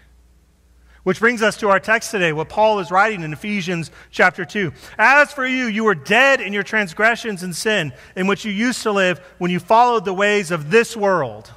Which 1.11 1.19
brings 1.19 1.43
us 1.43 1.57
to 1.57 1.71
our 1.71 1.81
text 1.81 2.13
today, 2.13 2.33
what 2.33 2.49
Paul 2.49 2.79
is 2.79 2.93
writing 2.93 3.23
in 3.23 3.33
Ephesians 3.33 3.91
chapter 4.13 4.45
2. 4.45 4.73
As 4.97 5.33
for 5.33 5.45
you, 5.45 5.65
you 5.65 5.83
were 5.83 5.97
dead 5.97 6.41
in 6.41 6.53
your 6.53 6.63
transgressions 6.63 7.43
and 7.43 7.53
sin, 7.53 7.93
in 8.15 8.29
which 8.29 8.45
you 8.45 8.53
used 8.53 8.85
to 8.85 8.93
live 8.93 9.19
when 9.39 9.51
you 9.51 9.59
followed 9.59 10.05
the 10.05 10.15
ways 10.15 10.53
of 10.53 10.71
this 10.71 10.97
world. 10.97 11.51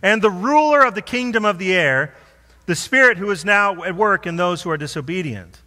And 0.00 0.22
the 0.22 0.30
ruler 0.30 0.86
of 0.86 0.94
the 0.94 1.02
kingdom 1.02 1.44
of 1.44 1.58
the 1.58 1.74
air, 1.74 2.14
the 2.66 2.76
Spirit 2.76 3.18
who 3.18 3.32
is 3.32 3.44
now 3.44 3.82
at 3.82 3.96
work 3.96 4.28
in 4.28 4.36
those 4.36 4.62
who 4.62 4.70
are 4.70 4.76
disobedient. 4.76 5.60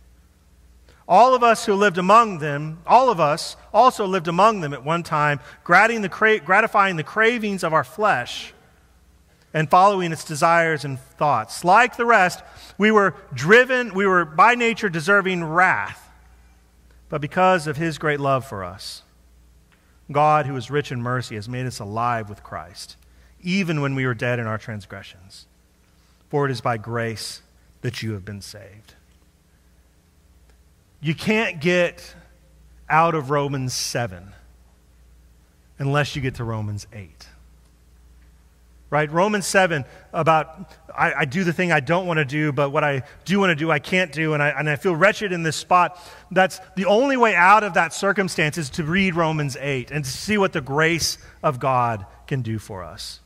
All 1.06 1.36
of 1.36 1.44
us 1.44 1.66
who 1.66 1.74
lived 1.74 1.98
among 1.98 2.40
them, 2.40 2.80
all 2.88 3.10
of 3.10 3.20
us 3.20 3.58
also 3.74 4.06
lived 4.06 4.30
among 4.30 4.62
them 4.62 4.74
at 4.74 4.86
one 4.86 5.04
time, 5.04 5.42
gratifying 5.66 6.02
the 6.02 7.04
cravings 7.06 7.66
of 7.66 7.74
our 7.74 7.84
flesh 7.84 8.54
and 9.56 9.70
following 9.70 10.12
its 10.12 10.26
desires 10.26 10.84
and 10.84 11.00
thoughts. 11.00 11.64
Like 11.64 11.96
the 11.96 12.06
rest, 12.06 12.44
we 12.78 12.92
were 12.92 13.16
driven, 13.34 13.94
we 13.94 14.06
were 14.06 14.26
by 14.26 14.54
nature 14.54 14.90
deserving 14.90 15.46
wrath. 15.46 16.12
But 17.08 17.22
because 17.22 17.66
of 17.66 17.78
his 17.78 17.98
great 17.98 18.20
love 18.20 18.46
for 18.46 18.66
us, 18.66 19.02
God, 20.12 20.46
who 20.46 20.58
is 20.58 20.70
rich 20.70 20.92
in 20.92 21.02
mercy, 21.02 21.36
has 21.36 21.48
made 21.48 21.66
us 21.66 21.80
alive 21.80 22.30
with 22.30 22.44
Christ, 22.44 22.98
even 23.42 23.80
when 23.80 23.96
we 23.96 24.06
were 24.06 24.14
dead 24.14 24.40
in 24.40 24.46
our 24.46 24.58
transgressions. 24.58 25.48
For 26.30 26.46
it 26.46 26.52
is 26.52 26.60
by 26.60 26.76
grace 26.76 27.42
that 27.80 28.04
you 28.04 28.12
have 28.12 28.26
been 28.26 28.42
saved. 28.42 28.96
You 31.00 31.16
can't 31.16 31.62
get 31.62 32.14
out 32.90 33.16
of 33.16 33.30
Romans 33.30 33.74
7 33.74 34.34
unless 35.80 36.14
you 36.14 36.22
get 36.22 36.36
to 36.36 36.44
Romans 36.44 36.88
8 36.92 37.30
right? 38.96 39.12
Romans 39.12 39.46
7 39.46 39.84
about 40.14 40.72
I, 40.98 41.14
I 41.14 41.26
do 41.26 41.44
the 41.44 41.52
thing 41.52 41.74
I 41.74 41.82
don't 41.82 42.08
want 42.08 42.20
to 42.20 42.24
do, 42.24 42.54
but 42.54 42.70
what 42.70 42.86
I 42.86 43.04
do 43.26 43.42
want 43.42 43.52
to 43.52 43.56
do, 43.56 43.70
I 43.70 43.80
can't 43.80 44.14
do, 44.14 44.34
and 44.34 44.42
I, 44.42 44.52
and 44.52 44.70
I 44.70 44.78
feel 44.78 44.96
wretched 44.96 45.34
in 45.34 45.44
this 45.44 45.58
spot. 45.58 46.00
That's 46.32 46.62
the 46.78 46.86
only 46.86 47.18
way 47.18 47.36
out 47.36 47.66
of 47.66 47.74
that 47.74 47.92
circumstance 47.92 48.58
is 48.58 48.70
to 48.72 48.86
read 48.86 49.14
Romans 49.14 49.58
8 49.60 49.92
and 49.92 50.06
to 50.06 50.10
see 50.10 50.38
what 50.38 50.54
the 50.54 50.62
grace 50.62 51.18
of 51.44 51.60
God 51.60 52.06
can 52.26 52.42
do 52.42 52.58
for 52.58 52.86
us. 52.86 53.20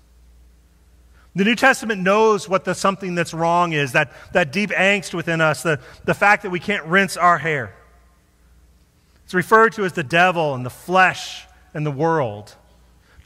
The 1.35 1.43
New 1.43 1.55
Testament 1.55 2.01
knows 2.01 2.49
what 2.49 2.65
the 2.65 2.73
something 2.73 3.13
that's 3.13 3.35
wrong 3.35 3.73
is, 3.73 3.91
that, 3.91 4.11
that 4.33 4.51
deep 4.51 4.71
angst 4.71 5.13
within 5.13 5.39
us, 5.39 5.61
the, 5.61 5.79
the 6.03 6.15
fact 6.15 6.41
that 6.41 6.49
we 6.49 6.59
can't 6.59 6.83
rinse 6.85 7.15
our 7.15 7.37
hair. 7.37 7.75
It's 9.25 9.35
referred 9.35 9.73
to 9.73 9.85
as 9.85 9.93
the 9.93 10.03
devil 10.03 10.55
and 10.55 10.65
the 10.65 10.71
flesh 10.71 11.45
and 11.75 11.85
the 11.85 11.91
world. 11.91 12.55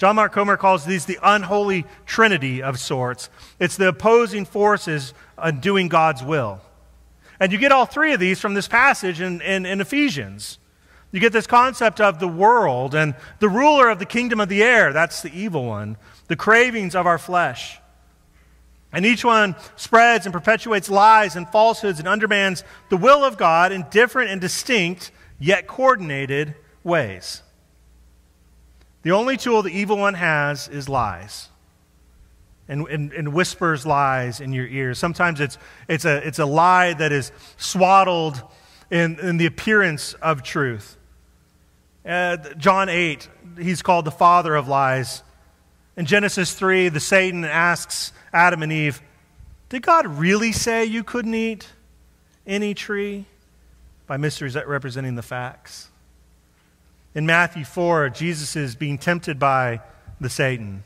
John 0.04 0.18
Mark 0.18 0.34
Comer 0.34 0.58
calls 0.58 0.84
these 0.84 1.06
the 1.06 1.18
unholy 1.24 1.86
trinity 2.06 2.62
of 2.62 2.78
sorts. 2.78 3.30
It's 3.58 3.78
the 3.78 3.88
opposing 3.88 4.44
forces 4.44 5.14
uh, 5.38 5.52
doing 5.52 5.88
God's 5.88 6.22
will. 6.22 6.60
And 7.40 7.54
you 7.54 7.58
get 7.58 7.72
all 7.72 7.86
three 7.86 8.12
of 8.12 8.20
these 8.20 8.42
from 8.42 8.54
this 8.54 8.68
passage 8.68 9.22
in, 9.22 9.40
in, 9.40 9.66
in, 9.66 9.80
Ephesians. 9.80 10.60
You 11.14 11.22
get 11.22 11.32
this 11.32 11.48
concept 11.48 12.02
of 12.02 12.20
the 12.20 12.28
world 12.28 12.96
and 12.96 13.16
the 13.40 13.48
ruler 13.48 13.88
of 13.88 14.00
the 14.00 14.06
kingdom 14.06 14.42
of 14.42 14.50
the 14.50 14.62
air, 14.62 14.92
that's 14.92 15.22
the 15.22 15.32
evil 15.34 15.64
one, 15.64 15.96
the 16.28 16.36
cravings 16.36 16.96
of 16.96 17.08
our 17.08 17.18
flesh. 17.18 17.80
And 18.92 19.06
each 19.06 19.24
one 19.24 19.56
spreads 19.78 20.26
and 20.26 20.34
perpetuates 20.34 20.90
lies 20.90 21.38
and 21.38 21.48
falsehoods 21.48 22.00
and 22.00 22.10
undermines 22.10 22.66
the 22.90 22.98
will 22.98 23.24
of 23.24 23.38
God 23.38 23.72
in 23.72 23.86
different 23.90 24.32
and 24.32 24.42
distinct, 24.42 25.12
yet 25.40 25.66
coordinated 25.66 26.56
ways. 26.84 27.43
The 29.04 29.12
only 29.12 29.38
tool 29.38 29.62
the 29.62 29.72
evil 29.72 29.98
one 29.98 30.16
has 30.16 30.68
is 30.70 30.90
lies. 30.90 31.50
And, 32.70 32.88
and, 32.88 33.12
and, 33.12 33.34
whispers 33.34 33.86
lies 33.86 34.40
in 34.40 34.54
your 34.54 34.66
ears. 34.66 34.98
Sometimes 34.98 35.42
it's, 35.42 35.58
it's, 35.90 36.06
a, 36.06 36.26
it's 36.26 36.40
a 36.40 36.46
lie 36.46 36.94
that 36.94 37.12
is 37.12 37.34
swaddled 37.58 38.42
in, 38.90 39.20
in 39.20 39.36
the 39.36 39.46
appearance 39.46 40.14
of 40.16 40.44
truth. 40.44 40.96
Uh, 42.06 42.38
John 42.58 42.88
8, 42.88 43.28
he's 43.60 43.82
called 43.82 44.06
the 44.06 44.12
father 44.12 44.56
of 44.56 44.70
lies. 44.70 45.24
In 45.98 46.06
Genesis 46.06 46.54
3, 46.54 46.88
the 46.88 47.02
Satan 47.02 47.44
asks 47.44 48.14
Adam 48.32 48.64
and 48.64 48.72
Eve, 48.72 49.02
Did 49.68 49.84
God 49.84 50.08
really 50.08 50.54
say 50.54 50.86
you 50.86 51.04
couldn't 51.04 51.36
eat 51.36 51.68
any 52.48 52.74
tree? 52.74 53.26
By 54.08 54.18
misrepresenting 54.18 55.16
the 55.16 55.22
facts. 55.22 55.90
In 57.16 57.26
Matthew 57.26 57.64
4, 57.64 58.10
Jesus 58.10 58.56
is 58.56 58.76
being 58.76 58.98
tempted 58.98 59.38
by 59.38 59.82
the 60.20 60.30
Satan. 60.30 60.84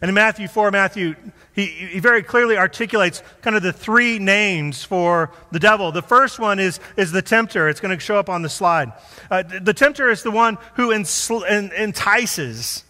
And 0.00 0.08
in 0.08 0.14
Matthew 0.14 0.48
4, 0.48 0.70
Matthew, 0.72 1.14
he, 1.54 1.66
he 1.66 2.00
very 2.00 2.22
clearly 2.22 2.58
articulates 2.58 3.22
kind 3.40 3.56
of 3.56 3.62
the 3.62 3.72
three 3.72 4.18
names 4.18 4.82
for 4.82 5.30
the 5.52 5.60
devil. 5.60 5.92
The 5.92 6.02
first 6.02 6.40
one 6.40 6.58
is, 6.58 6.80
is 6.96 7.12
the 7.12 7.22
tempter. 7.22 7.68
It's 7.68 7.80
going 7.80 7.96
to 7.96 8.00
show 8.02 8.16
up 8.16 8.28
on 8.28 8.42
the 8.42 8.48
slide. 8.48 8.92
Uh, 9.30 9.44
the 9.44 9.72
tempter 9.72 10.10
is 10.10 10.22
the 10.24 10.32
one 10.32 10.58
who 10.74 10.90
entices, 10.90 12.84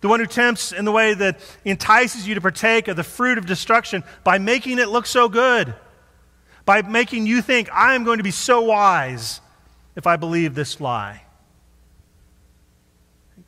the 0.00 0.08
one 0.08 0.20
who 0.20 0.26
tempts 0.26 0.72
in 0.72 0.84
the 0.84 0.92
way 0.92 1.14
that 1.14 1.38
entices 1.64 2.26
you 2.26 2.34
to 2.34 2.40
partake 2.40 2.88
of 2.88 2.96
the 2.96 3.04
fruit 3.04 3.38
of 3.38 3.46
destruction 3.46 4.02
by 4.24 4.38
making 4.38 4.80
it 4.80 4.88
look 4.88 5.06
so 5.06 5.28
good, 5.28 5.74
by 6.64 6.82
making 6.82 7.26
you 7.26 7.40
think, 7.40 7.70
I 7.72 7.94
am 7.94 8.02
going 8.02 8.18
to 8.18 8.24
be 8.24 8.32
so 8.32 8.62
wise 8.62 9.40
if 9.94 10.06
I 10.06 10.16
believe 10.16 10.56
this 10.56 10.80
lie 10.80 11.22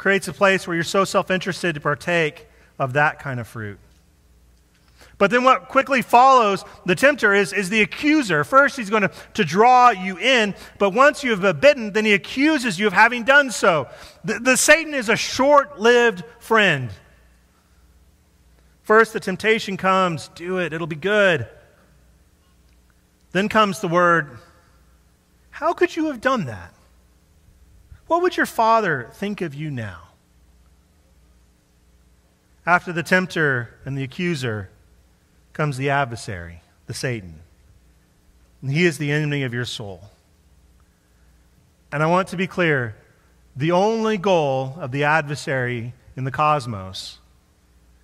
creates 0.01 0.29
a 0.29 0.33
place 0.33 0.67
where 0.67 0.75
you're 0.75 0.83
so 0.83 1.05
self 1.05 1.31
interested 1.31 1.75
to 1.75 1.81
partake 1.81 2.47
of 2.79 2.95
that 2.95 3.19
kind 3.19 3.39
of 3.39 3.47
fruit. 3.47 3.79
But 5.19 5.31
then 5.31 5.45
what 5.45 5.69
quickly 5.69 6.01
follows 6.01 6.65
the 6.87 6.95
tempter 6.95 7.35
is, 7.35 7.53
is 7.53 7.69
the 7.69 7.83
accuser. 7.83 8.43
First, 8.43 8.79
he's 8.79 8.89
going 8.89 9.03
to, 9.03 9.11
to 9.35 9.45
draw 9.45 9.91
you 9.91 10.17
in, 10.17 10.55
but 10.79 10.95
once 10.95 11.23
you 11.23 11.33
have 11.33 11.43
been 11.43 11.61
bitten, 11.61 11.93
then 11.93 12.07
he 12.07 12.15
accuses 12.15 12.79
you 12.79 12.87
of 12.87 12.95
having 12.95 13.25
done 13.25 13.51
so. 13.51 13.89
The, 14.25 14.39
the 14.39 14.57
Satan 14.57 14.95
is 14.95 15.11
a 15.11 15.17
short 15.17 15.79
lived 15.79 16.25
friend. 16.39 16.89
First, 18.83 19.13
the 19.13 19.21
temptation 19.21 19.77
comes 19.77 20.29
do 20.29 20.61
it, 20.61 20.73
it'll 20.73 20.87
be 20.87 20.97
good. 20.97 21.47
Then 23.33 23.51
comes 23.51 23.81
the 23.81 23.89
word, 23.89 24.39
How 25.51 25.75
could 25.75 25.95
you 25.95 26.07
have 26.07 26.23
done 26.23 26.47
that? 26.47 26.73
What 28.11 28.23
would 28.23 28.37
your 28.37 28.45
father 28.45 29.09
think 29.13 29.41
of 29.41 29.55
you 29.55 29.71
now? 29.71 30.09
After 32.67 32.93
the 32.93 33.05
tempter 33.05 33.77
and 33.85 33.97
the 33.97 34.03
accuser 34.03 34.69
comes 35.53 35.77
the 35.77 35.91
adversary, 35.91 36.61
the 36.89 36.93
Satan. 36.93 37.39
And 38.63 38.73
he 38.73 38.85
is 38.85 38.99
the 38.99 39.13
enemy 39.13 39.45
of 39.45 39.55
your 39.55 39.65
soul. 39.65 40.11
And 41.93 42.03
I 42.03 42.07
want 42.07 42.27
to 42.31 42.37
be 42.37 42.49
clear 42.49 42.97
the 43.55 43.71
only 43.71 44.19
goal 44.19 44.77
of 44.81 44.91
the 44.91 45.05
adversary 45.05 45.95
in 46.17 46.25
the 46.25 46.33
cosmos 46.33 47.21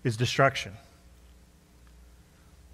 is 0.04 0.16
destruction. 0.16 0.74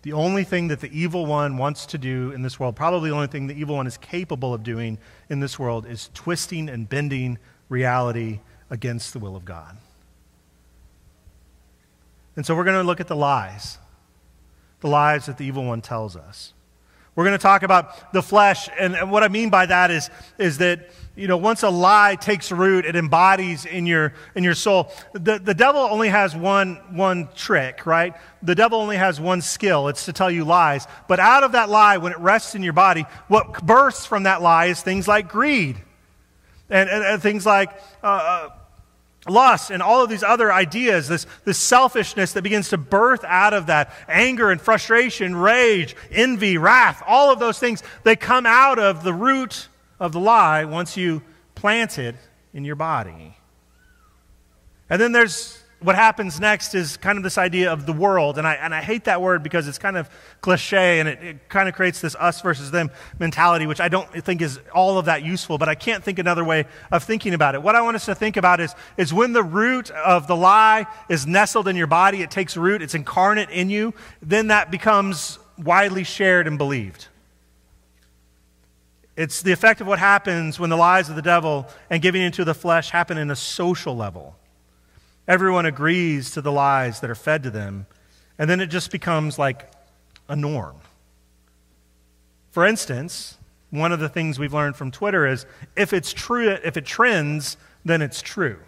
The 0.03 0.12
only 0.12 0.43
thing 0.43 0.69
that 0.69 0.81
the 0.81 0.91
evil 0.97 1.27
one 1.27 1.57
wants 1.57 1.87
to 1.87 1.99
do 1.99 2.33
in 2.33 2.43
this 2.43 2.59
world, 2.59 2.75
probably 2.75 3.11
the 3.11 3.15
only 3.15 3.29
thing 3.29 3.47
the 3.47 3.55
evil 3.55 3.77
one 3.77 3.87
is 3.87 3.97
capable 3.97 4.53
of 4.53 4.65
doing 4.65 4.99
in 5.29 5.38
this 5.38 5.59
world, 5.59 5.87
is 5.87 6.11
twisting 6.12 6.69
and 6.69 6.88
bending 6.88 7.38
reality 7.69 8.41
against 8.69 9.12
the 9.12 9.21
will 9.21 9.37
of 9.37 9.45
God. 9.45 9.77
And 12.35 12.45
so 12.45 12.57
we're 12.57 12.65
going 12.65 12.81
to 12.81 12.83
look 12.83 13.01
at 13.01 13.09
the 13.09 13.17
lies, 13.17 13.79
the 14.81 14.88
lies 14.88 15.27
that 15.27 15.38
the 15.38 15.45
evil 15.45 15.65
one 15.65 15.81
tells 15.81 16.17
us. 16.17 16.53
We're 17.15 17.25
going 17.25 17.38
to 17.38 17.43
talk 17.43 17.62
about 17.62 18.12
the 18.12 18.23
flesh, 18.23 18.69
and 18.79 19.11
what 19.11 19.23
I 19.23 19.29
mean 19.29 19.51
by 19.51 19.67
that 19.67 19.91
is, 19.91 20.09
is 20.38 20.59
that 20.59 20.88
you 21.14 21.29
know, 21.29 21.37
once 21.37 21.62
a 21.62 21.68
lie 21.68 22.16
takes 22.18 22.51
root, 22.51 22.87
it 22.87 22.96
embodies 22.96 23.66
in 23.66 23.85
your, 23.85 24.14
in 24.35 24.44
your 24.44 24.55
soul. 24.55 24.90
The, 25.12 25.38
the 25.38 25.53
devil 25.53 25.83
only 25.83 26.09
has 26.09 26.35
one, 26.35 26.77
one 26.90 27.29
trick, 27.35 27.85
right? 27.85 28.14
The 28.42 28.55
devil 28.55 28.81
only 28.81 28.96
has 28.96 29.20
one 29.20 29.42
skill. 29.42 29.88
It's 29.88 30.07
to 30.07 30.14
tell 30.14 30.31
you 30.31 30.44
lies. 30.44 30.87
But 31.09 31.20
out 31.20 31.44
of 31.44 31.53
that 31.53 31.68
lie, 31.68 31.98
when 31.98 32.12
it 32.12 32.18
rests 32.18 32.55
in 32.55 32.62
your 32.62 32.72
body, 32.72 33.05
what 33.29 33.64
bursts 33.64 34.07
from 34.07 34.22
that 34.22 34.40
lie 34.40 34.66
is 34.66 34.81
things 34.81 35.07
like 35.07 35.29
greed 35.29 35.77
and, 36.70 36.88
and, 36.88 37.05
and 37.05 37.22
things 37.22 37.44
like 37.44 37.70
uh, 38.03 38.07
uh 38.07 38.51
lust 39.29 39.70
and 39.70 39.83
all 39.83 40.03
of 40.03 40.11
these 40.11 40.22
other 40.22 40.53
ideas, 40.53 41.07
this, 41.07 41.27
this 41.44 41.59
selfishness 41.59 42.33
that 42.33 42.42
begins 42.42 42.70
to 42.70 42.79
birth 42.79 43.22
out 43.25 43.55
of 43.55 43.66
that 43.66 43.92
anger 44.09 44.51
and 44.51 44.61
frustration, 44.61 45.37
rage, 45.37 45.94
envy, 46.11 46.59
wrath, 46.59 47.03
all 47.07 47.31
of 47.31 47.38
those 47.38 47.59
things, 47.59 47.83
they 48.03 48.16
come 48.16 48.46
out 48.46 48.81
of 48.81 49.05
the 49.05 49.14
root 49.14 49.68
of 50.03 50.11
the 50.11 50.19
lie 50.19 50.65
once 50.65 50.97
you 50.97 51.23
plant 51.55 51.97
it 51.97 52.17
in 52.53 52.65
your 52.65 52.75
body. 52.75 53.37
And 54.91 55.01
then 55.01 55.12
there's 55.12 55.62
what 55.79 55.95
happens 55.95 56.41
next 56.41 56.75
is 56.75 56.97
kind 56.97 57.19
of 57.19 57.25
this 57.25 57.38
idea 57.38 57.73
of 57.73 57.87
the 57.87 57.93
world. 57.93 58.37
And 58.38 58.47
I, 58.47 58.55
and 58.55 58.75
I 58.75 58.83
hate 58.83 59.05
that 59.05 59.21
word 59.21 59.43
because 59.43 59.69
it's 59.69 59.79
kind 59.79 59.97
of 59.97 60.11
cliche 60.41 61.01
and 61.01 61.09
it, 61.09 61.23
it 61.23 61.49
kind 61.49 61.69
of 61.69 61.75
creates 61.75 62.01
this 62.01 62.15
us 62.17 62.41
versus 62.41 62.71
them 62.71 62.91
mentality, 63.19 63.67
which 63.67 63.81
I 63.81 63.88
don't 63.88 64.09
think 64.25 64.43
is 64.43 64.59
all 64.75 64.99
of 64.99 65.07
that 65.07 65.23
useful, 65.23 65.57
but 65.57 65.69
I 65.69 65.75
can't 65.75 66.03
think 66.03 66.19
another 66.19 66.45
way 66.45 66.67
of 66.91 67.05
thinking 67.05 67.33
about 67.33 67.55
it. 67.55 67.62
What 67.62 67.77
I 67.77 67.83
want 67.83 67.95
us 67.95 68.07
to 68.07 68.15
think 68.15 68.37
about 68.37 68.61
is, 68.61 68.75
is 68.97 69.12
when 69.12 69.33
the 69.33 69.43
root 69.43 69.91
of 69.93 70.27
the 70.27 70.37
lie 70.37 70.87
is 71.09 71.27
nestled 71.29 71.69
in 71.69 71.77
your 71.77 71.87
body, 71.87 72.23
it 72.23 72.31
takes 72.31 72.57
root, 72.57 72.83
it's 72.83 72.95
incarnate 72.95 73.51
in 73.51 73.71
you, 73.71 73.95
then 74.21 74.49
that 74.49 74.71
becomes 74.71 75.38
widely 75.59 76.05
shared 76.05 76.47
and 76.49 76.59
believed. 76.59 77.09
It's 79.16 79.42
the 79.42 79.53
effect 79.53 79.81
of 79.81 79.87
what 79.87 79.98
happens 79.98 80.59
when 80.59 80.70
the 80.70 80.77
lies 80.77 81.11
of 81.11 81.16
the 81.16 81.22
devil 81.22 81.68
and 81.90 82.01
giving 82.01 82.22
into 82.22 82.44
the 82.44 82.55
flesh 82.55 82.90
happen 82.90 83.18
in 83.18 83.31
a 83.31 83.37
social 83.37 83.94
level. 83.94 84.37
Everyone 85.29 85.66
agrees 85.66 86.31
to 86.33 86.40
the 86.40 86.53
lies 86.53 87.01
that 87.01 87.11
are 87.11 87.14
fed 87.14 87.42
to 87.42 87.51
them, 87.51 87.87
and 88.38 88.48
then 88.48 88.61
it 88.61 88.66
just 88.68 88.90
becomes 88.90 89.38
like 89.38 89.70
a 90.29 90.35
norm. 90.35 90.77
For 92.51 92.66
instance, 92.66 93.38
one 93.70 93.92
of 93.92 94.01
the 94.01 94.09
things 94.09 94.38
we've 94.38 94.53
learned 94.53 94.77
from 94.77 94.90
Twitter 94.90 95.27
is 95.27 95.46
if 95.77 95.92
it's 95.92 96.12
true, 96.12 96.48
if 96.51 96.77
it 96.77 96.85
trends, 96.85 97.57
then 97.85 98.03
it's 98.03 98.22
true 98.22 98.59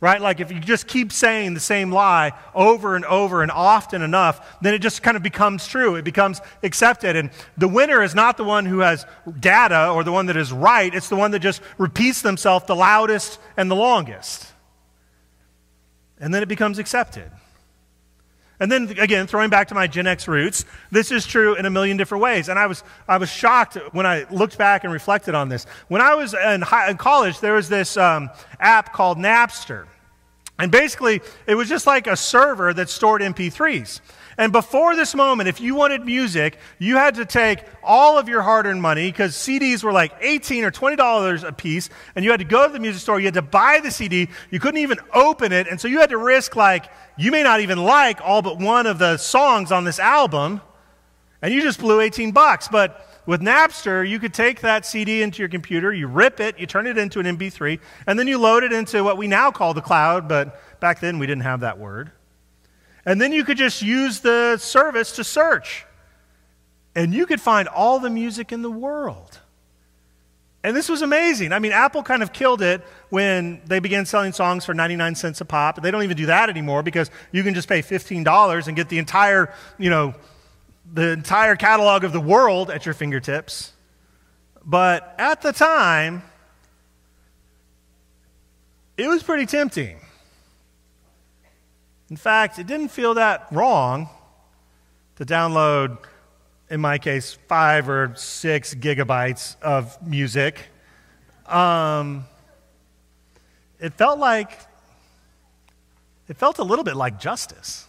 right? 0.00 0.20
Like 0.20 0.40
if 0.40 0.52
you 0.52 0.60
just 0.60 0.86
keep 0.86 1.10
saying 1.10 1.54
the 1.54 1.60
same 1.60 1.92
lie 1.92 2.32
over 2.54 2.94
and 2.94 3.04
over 3.04 3.42
and 3.42 3.50
often 3.50 4.02
enough, 4.02 4.58
then 4.60 4.74
it 4.74 4.78
just 4.78 5.02
kind 5.02 5.16
of 5.16 5.22
becomes 5.22 5.66
true. 5.66 5.96
It 5.96 6.04
becomes 6.04 6.40
accepted. 6.62 7.16
And 7.16 7.30
the 7.56 7.68
winner 7.68 8.02
is 8.02 8.14
not 8.14 8.36
the 8.36 8.44
one 8.44 8.64
who 8.64 8.78
has 8.80 9.06
data 9.40 9.90
or 9.90 10.04
the 10.04 10.12
one 10.12 10.26
that 10.26 10.36
is 10.36 10.52
right, 10.52 10.94
it's 10.94 11.08
the 11.08 11.16
one 11.16 11.32
that 11.32 11.40
just 11.40 11.60
repeats 11.78 12.22
themselves 12.22 12.66
the 12.66 12.76
loudest 12.76 13.40
and 13.56 13.70
the 13.70 13.76
longest. 13.76 14.46
And 16.20 16.32
then 16.32 16.42
it 16.42 16.48
becomes 16.48 16.78
accepted. 16.78 17.30
And 18.60 18.70
then 18.72 18.88
again, 18.98 19.26
throwing 19.26 19.50
back 19.50 19.68
to 19.68 19.74
my 19.74 19.86
Gen 19.86 20.06
X 20.06 20.26
roots, 20.26 20.64
this 20.90 21.12
is 21.12 21.26
true 21.26 21.54
in 21.54 21.64
a 21.66 21.70
million 21.70 21.96
different 21.96 22.22
ways. 22.22 22.48
And 22.48 22.58
I 22.58 22.66
was, 22.66 22.82
I 23.06 23.18
was 23.18 23.30
shocked 23.30 23.78
when 23.92 24.06
I 24.06 24.26
looked 24.30 24.58
back 24.58 24.84
and 24.84 24.92
reflected 24.92 25.34
on 25.34 25.48
this. 25.48 25.64
When 25.86 26.00
I 26.00 26.14
was 26.14 26.34
in, 26.34 26.62
high, 26.62 26.90
in 26.90 26.96
college, 26.96 27.40
there 27.40 27.52
was 27.54 27.68
this 27.68 27.96
um, 27.96 28.30
app 28.58 28.92
called 28.92 29.18
Napster. 29.18 29.86
And 30.58 30.72
basically, 30.72 31.20
it 31.46 31.54
was 31.54 31.68
just 31.68 31.86
like 31.86 32.08
a 32.08 32.16
server 32.16 32.74
that 32.74 32.88
stored 32.90 33.22
MP3s. 33.22 34.00
And 34.38 34.52
before 34.52 34.94
this 34.94 35.16
moment, 35.16 35.48
if 35.48 35.60
you 35.60 35.74
wanted 35.74 36.04
music, 36.04 36.58
you 36.78 36.96
had 36.96 37.16
to 37.16 37.26
take 37.26 37.64
all 37.82 38.18
of 38.18 38.28
your 38.28 38.40
hard 38.40 38.66
earned 38.66 38.80
money 38.80 39.10
because 39.10 39.34
CDs 39.34 39.82
were 39.82 39.90
like 39.90 40.12
18 40.20 40.64
or 40.64 40.70
$20 40.70 41.42
a 41.42 41.52
piece, 41.52 41.90
and 42.14 42.24
you 42.24 42.30
had 42.30 42.38
to 42.38 42.46
go 42.46 42.64
to 42.64 42.72
the 42.72 42.78
music 42.78 43.02
store. 43.02 43.18
You 43.18 43.26
had 43.26 43.34
to 43.34 43.42
buy 43.42 43.80
the 43.82 43.90
CD. 43.90 44.28
You 44.50 44.60
couldn't 44.60 44.80
even 44.80 44.98
open 45.12 45.50
it. 45.50 45.66
And 45.66 45.80
so 45.80 45.88
you 45.88 45.98
had 45.98 46.10
to 46.10 46.18
risk, 46.18 46.54
like, 46.54 46.86
you 47.16 47.32
may 47.32 47.42
not 47.42 47.60
even 47.60 47.82
like 47.82 48.20
all 48.22 48.40
but 48.40 48.58
one 48.60 48.86
of 48.86 49.00
the 49.00 49.16
songs 49.16 49.72
on 49.72 49.82
this 49.82 49.98
album, 49.98 50.60
and 51.42 51.52
you 51.52 51.60
just 51.60 51.80
blew 51.80 52.00
18 52.00 52.30
bucks. 52.30 52.68
But 52.68 53.04
with 53.26 53.40
Napster, 53.40 54.08
you 54.08 54.20
could 54.20 54.32
take 54.32 54.60
that 54.60 54.86
CD 54.86 55.20
into 55.20 55.40
your 55.40 55.48
computer, 55.48 55.92
you 55.92 56.06
rip 56.06 56.38
it, 56.38 56.60
you 56.60 56.66
turn 56.66 56.86
it 56.86 56.96
into 56.96 57.18
an 57.18 57.26
MP3, 57.26 57.80
and 58.06 58.16
then 58.16 58.28
you 58.28 58.38
load 58.38 58.62
it 58.62 58.72
into 58.72 59.02
what 59.02 59.16
we 59.16 59.26
now 59.26 59.50
call 59.50 59.74
the 59.74 59.82
cloud, 59.82 60.28
but 60.28 60.80
back 60.80 61.00
then 61.00 61.18
we 61.18 61.26
didn't 61.26 61.42
have 61.42 61.60
that 61.60 61.78
word. 61.78 62.12
And 63.04 63.20
then 63.20 63.32
you 63.32 63.44
could 63.44 63.56
just 63.56 63.82
use 63.82 64.20
the 64.20 64.56
service 64.58 65.12
to 65.16 65.24
search. 65.24 65.86
And 66.94 67.14
you 67.14 67.26
could 67.26 67.40
find 67.40 67.68
all 67.68 67.98
the 67.98 68.10
music 68.10 68.52
in 68.52 68.62
the 68.62 68.70
world. 68.70 69.38
And 70.64 70.76
this 70.76 70.88
was 70.88 71.02
amazing. 71.02 71.52
I 71.52 71.60
mean, 71.60 71.72
Apple 71.72 72.02
kind 72.02 72.22
of 72.22 72.32
killed 72.32 72.62
it 72.62 72.82
when 73.10 73.62
they 73.66 73.78
began 73.78 74.04
selling 74.04 74.32
songs 74.32 74.64
for 74.64 74.74
99 74.74 75.14
cents 75.14 75.40
a 75.40 75.44
pop. 75.44 75.80
They 75.80 75.90
don't 75.90 76.02
even 76.02 76.16
do 76.16 76.26
that 76.26 76.50
anymore 76.50 76.82
because 76.82 77.10
you 77.30 77.44
can 77.44 77.54
just 77.54 77.68
pay 77.68 77.80
$15 77.80 78.66
and 78.66 78.76
get 78.76 78.88
the 78.88 78.98
entire, 78.98 79.54
you 79.78 79.88
know, 79.88 80.14
the 80.92 81.12
entire 81.12 81.54
catalog 81.54 82.02
of 82.02 82.12
the 82.12 82.20
world 82.20 82.70
at 82.70 82.84
your 82.84 82.94
fingertips. 82.94 83.72
But 84.64 85.14
at 85.18 85.42
the 85.42 85.52
time, 85.52 86.22
it 88.96 89.06
was 89.06 89.22
pretty 89.22 89.46
tempting. 89.46 90.00
In 92.10 92.16
fact, 92.16 92.58
it 92.58 92.66
didn't 92.66 92.88
feel 92.88 93.14
that 93.14 93.46
wrong 93.50 94.08
to 95.16 95.26
download, 95.26 95.98
in 96.70 96.80
my 96.80 96.96
case, 96.96 97.36
five 97.48 97.88
or 97.88 98.14
six 98.16 98.74
gigabytes 98.74 99.60
of 99.60 100.00
music. 100.06 100.68
Um, 101.46 102.24
it 103.78 103.92
felt 103.94 104.18
like, 104.18 104.52
it 106.28 106.36
felt 106.36 106.58
a 106.58 106.64
little 106.64 106.84
bit 106.84 106.96
like 106.96 107.20
justice. 107.20 107.86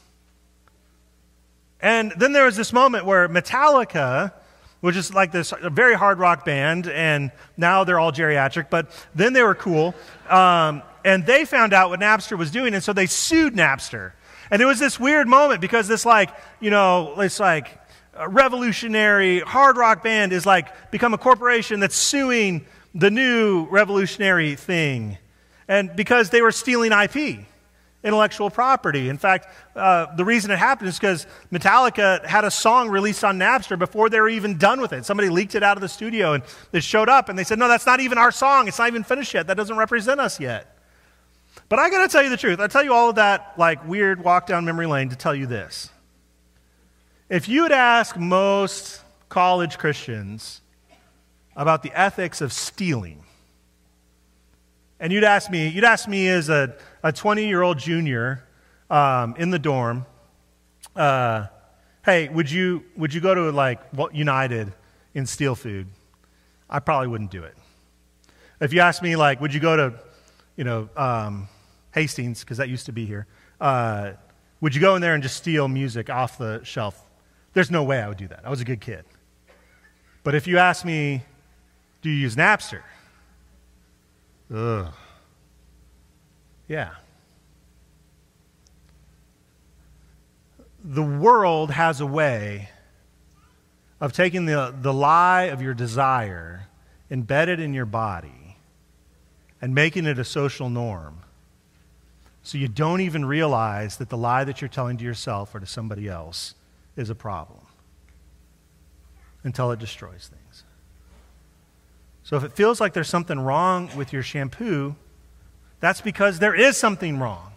And 1.82 2.12
then 2.18 2.34
there 2.34 2.46
was 2.46 2.58
this 2.58 2.74
moment 2.74 3.06
where 3.06 3.30
Metallica, 3.30 4.34
which 4.82 4.96
is 4.96 5.14
like 5.14 5.32
this 5.32 5.54
very 5.64 5.96
hard 5.96 6.20
rock 6.20 6.46
band, 6.46 6.88
and 6.88 7.32
now 7.58 7.84
they're 7.84 8.00
all 8.00 8.12
geriatric, 8.12 8.70
but 8.70 8.92
then 9.14 9.34
they 9.34 9.44
were 9.44 9.56
cool. 9.56 9.94
Um, 10.30 10.82
and 11.04 11.26
they 11.26 11.46
found 11.46 11.74
out 11.74 11.90
what 11.90 12.00
Napster 12.00 12.38
was 12.38 12.52
doing, 12.52 12.74
and 12.74 12.84
so 12.84 12.94
they 12.94 13.06
sued 13.06 13.54
Napster. 13.54 14.14
And 14.52 14.62
it 14.62 14.66
was 14.66 14.80
this 14.80 15.00
weird 15.00 15.28
moment 15.28 15.62
because 15.62 15.88
this, 15.88 16.06
like, 16.06 16.32
you 16.60 16.70
know, 16.72 17.20
it's 17.20 17.40
like 17.40 17.80
revolutionary 18.28 19.40
hard 19.40 19.78
rock 19.78 20.04
band 20.04 20.34
is 20.34 20.46
like 20.46 20.92
become 20.92 21.14
a 21.14 21.18
corporation 21.18 21.80
that's 21.80 21.96
suing 21.96 22.66
the 22.96 23.12
new 23.12 23.68
revolutionary 23.70 24.56
thing. 24.56 25.18
And 25.68 25.96
because 25.96 26.32
they 26.32 26.42
were 26.42 26.52
stealing 26.52 26.92
IP, 26.92 27.46
intellectual 28.04 28.50
property. 28.50 29.10
In 29.10 29.18
fact, 29.18 29.48
uh, 29.76 30.16
the 30.16 30.24
reason 30.24 30.52
it 30.52 30.58
happened 30.58 30.90
is 30.90 30.98
because 30.98 31.28
Metallica 31.52 32.26
had 32.26 32.46
a 32.46 32.52
song 32.52 32.90
released 32.90 33.24
on 33.24 33.38
Napster 33.38 33.78
before 33.78 34.10
they 34.10 34.20
were 34.20 34.30
even 34.30 34.58
done 34.58 34.80
with 34.80 34.94
it. 34.94 35.06
Somebody 35.06 35.30
leaked 35.30 35.56
it 35.56 35.64
out 35.64 35.76
of 35.78 35.82
the 35.82 35.90
studio 35.90 36.34
and 36.34 36.44
it 36.72 36.84
showed 36.84 37.10
up 37.10 37.30
and 37.30 37.38
they 37.38 37.44
said, 37.44 37.60
No, 37.60 37.68
that's 37.68 37.86
not 37.86 38.00
even 38.00 38.18
our 38.18 38.32
song. 38.32 38.68
It's 38.68 38.80
not 38.80 38.88
even 38.88 39.04
finished 39.04 39.34
yet. 39.34 39.48
That 39.48 39.58
doesn't 39.58 39.76
represent 39.76 40.20
us 40.22 40.40
yet. 40.40 40.78
But 41.68 41.80
I 41.80 41.90
got 41.90 42.08
to 42.08 42.12
tell 42.12 42.24
you 42.24 42.30
the 42.30 42.38
truth. 42.38 42.60
I 42.60 42.68
tell 42.68 42.84
you 42.84 42.94
all 42.94 43.10
of 43.10 43.16
that 43.16 43.54
like 43.58 43.86
weird 43.88 44.24
walk 44.24 44.48
down 44.48 44.66
memory 44.66 44.88
lane 44.88 45.10
to 45.10 45.16
tell 45.16 45.36
you 45.36 45.46
this. 45.46 45.90
If 47.30 47.48
you 47.48 47.64
would 47.64 47.72
ask 47.72 48.18
most 48.18 49.02
college 49.28 49.78
Christians 49.78 50.62
about 51.56 51.84
the 51.84 51.92
ethics 51.94 52.42
of 52.42 52.54
stealing, 52.54 53.24
and 55.00 55.14
you'd 55.14 55.24
ask 55.24 55.52
me, 55.52 55.68
you'd 55.68 55.84
ask 55.84 56.08
me 56.08 56.28
as 56.28 56.50
a, 56.50 56.76
a 57.04 57.12
20 57.12 57.48
year 57.48 57.62
old 57.62 57.78
junior 57.78 58.44
um, 58.90 59.36
in 59.38 59.50
the 59.50 59.60
dorm, 59.60 60.06
uh, 60.96 61.48
hey, 62.04 62.30
would 62.30 62.50
you, 62.50 62.84
would 62.98 63.14
you 63.14 63.22
go 63.22 63.34
to 63.36 63.52
like 63.52 63.80
United 64.14 64.74
and 65.16 65.28
steal 65.28 65.56
food? 65.56 65.88
I 66.70 66.80
probably 66.80 67.08
wouldn't 67.08 67.32
do 67.32 67.44
it. 67.44 67.56
If 68.62 68.74
you 68.74 68.82
ask 68.82 69.02
me, 69.02 69.16
like, 69.16 69.40
would 69.42 69.54
you 69.54 69.60
go 69.60 69.76
to, 69.76 69.94
you 70.56 70.64
know, 70.64 70.90
um, 70.98 71.48
Hastings, 71.94 72.42
because 72.42 72.58
that 72.58 72.70
used 72.70 72.86
to 72.88 72.92
be 72.92 73.06
here, 73.06 73.26
uh, 73.60 74.12
would 74.62 74.76
you 74.76 74.82
go 74.82 74.96
in 74.96 75.02
there 75.02 75.14
and 75.14 75.24
just 75.24 75.38
steal 75.38 75.68
music 75.68 76.10
off 76.10 76.38
the 76.38 76.62
shelf? 76.64 77.02
There's 77.54 77.72
no 77.72 77.84
way 77.84 78.02
I 78.02 78.08
would 78.08 78.18
do 78.18 78.28
that. 78.28 78.42
I 78.44 78.50
was 78.50 78.62
a 78.62 78.66
good 78.66 78.82
kid. 78.82 79.06
But 80.24 80.36
if 80.36 80.46
you 80.46 80.58
ask 80.58 80.86
me, 80.86 81.24
do 82.02 82.10
you 82.10 82.16
use 82.16 82.36
Napster? 82.36 82.82
Ugh. 84.54 84.94
Yeah. 86.70 86.92
The 90.82 91.04
world 91.04 91.72
has 91.72 92.00
a 92.00 92.06
way 92.06 92.70
of 94.00 94.14
taking 94.14 94.46
the, 94.46 94.74
the 94.80 94.94
lie 94.94 95.44
of 95.44 95.62
your 95.62 95.74
desire 95.74 96.68
embedded 97.12 97.60
in 97.60 97.74
your 97.74 97.88
body 97.88 98.58
and 99.62 99.76
making 99.76 100.06
it 100.06 100.18
a 100.20 100.24
social 100.24 100.70
norm 100.70 101.24
so 102.44 102.58
you 102.58 102.70
don't 102.70 103.02
even 103.02 103.26
realize 103.26 103.98
that 103.98 104.10
the 104.10 104.18
lie 104.18 104.44
that 104.44 104.62
you're 104.62 104.70
telling 104.70 104.96
to 104.98 105.04
yourself 105.04 105.54
or 105.54 105.60
to 105.60 105.66
somebody 105.66 106.08
else 106.08 106.56
is 106.96 107.10
a 107.10 107.16
problem 107.16 107.66
until 109.44 109.72
it 109.72 109.80
destroys 109.80 110.30
things. 110.30 110.64
So 112.24 112.38
if 112.38 112.44
it 112.44 112.54
feels 112.54 112.80
like 112.80 112.94
there's 112.94 113.10
something 113.10 113.40
wrong 113.40 113.90
with 113.98 114.14
your 114.14 114.24
shampoo, 114.24 114.96
that's 115.80 116.02
because 116.02 116.40
there 116.40 116.56
is 116.56 116.78
something 116.78 117.20
wrong. 117.20 117.52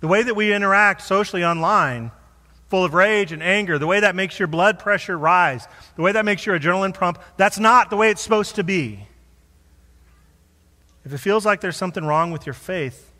The 0.00 0.08
way 0.08 0.22
that 0.22 0.36
we 0.36 0.52
interact 0.52 1.02
socially 1.02 1.44
online, 1.44 2.12
full 2.68 2.84
of 2.84 2.94
rage 2.94 3.32
and 3.32 3.42
anger, 3.42 3.78
the 3.78 3.86
way 3.86 4.00
that 4.00 4.14
makes 4.14 4.38
your 4.38 4.48
blood 4.48 4.78
pressure 4.78 5.18
rise, 5.18 5.66
the 5.96 6.02
way 6.02 6.12
that 6.12 6.24
makes 6.24 6.44
your 6.46 6.58
adrenaline 6.58 6.94
pump, 6.94 7.18
that's 7.36 7.58
not 7.58 7.90
the 7.90 7.96
way 7.96 8.10
it's 8.10 8.22
supposed 8.22 8.56
to 8.56 8.64
be. 8.64 9.06
If 11.04 11.12
it 11.12 11.18
feels 11.18 11.46
like 11.46 11.60
there's 11.60 11.76
something 11.76 12.04
wrong 12.04 12.30
with 12.30 12.46
your 12.46 12.52
faith, 12.52 13.12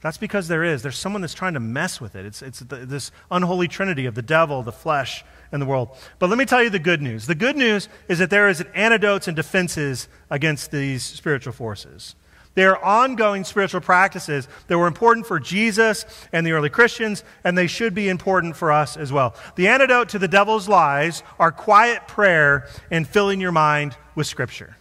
that's 0.00 0.16
because 0.16 0.48
there 0.48 0.64
is. 0.64 0.82
There's 0.82 0.98
someone 0.98 1.20
that's 1.20 1.34
trying 1.34 1.54
to 1.54 1.60
mess 1.60 2.00
with 2.00 2.14
it. 2.14 2.24
It's, 2.24 2.40
it's 2.40 2.60
the, 2.60 2.76
this 2.76 3.12
unholy 3.30 3.68
trinity 3.68 4.06
of 4.06 4.14
the 4.14 4.22
devil, 4.22 4.62
the 4.62 4.72
flesh, 4.72 5.24
and 5.52 5.60
the 5.60 5.66
world. 5.66 5.90
But 6.18 6.30
let 6.30 6.38
me 6.38 6.46
tell 6.46 6.62
you 6.62 6.70
the 6.70 6.78
good 6.78 7.02
news. 7.02 7.26
The 7.26 7.34
good 7.34 7.56
news 7.56 7.88
is 8.08 8.18
that 8.18 8.30
there 8.30 8.48
is 8.48 8.64
antidotes 8.74 9.28
and 9.28 9.36
defenses 9.36 10.08
against 10.30 10.70
these 10.70 11.02
spiritual 11.02 11.52
forces. 11.52 12.14
They 12.54 12.64
are 12.64 12.82
ongoing 12.82 13.44
spiritual 13.44 13.80
practices 13.80 14.48
that 14.66 14.78
were 14.78 14.88
important 14.88 15.26
for 15.26 15.38
Jesus 15.38 16.04
and 16.32 16.46
the 16.46 16.52
early 16.52 16.70
Christians, 16.70 17.22
and 17.44 17.56
they 17.56 17.68
should 17.68 17.94
be 17.94 18.08
important 18.08 18.56
for 18.56 18.72
us 18.72 18.96
as 18.96 19.12
well. 19.12 19.36
The 19.54 19.68
antidote 19.68 20.08
to 20.10 20.18
the 20.18 20.28
devil's 20.28 20.68
lies 20.68 21.22
are 21.38 21.52
quiet 21.52 22.08
prayer 22.08 22.68
and 22.90 23.06
filling 23.06 23.40
your 23.40 23.52
mind 23.52 23.96
with 24.14 24.26
Scripture 24.26 24.76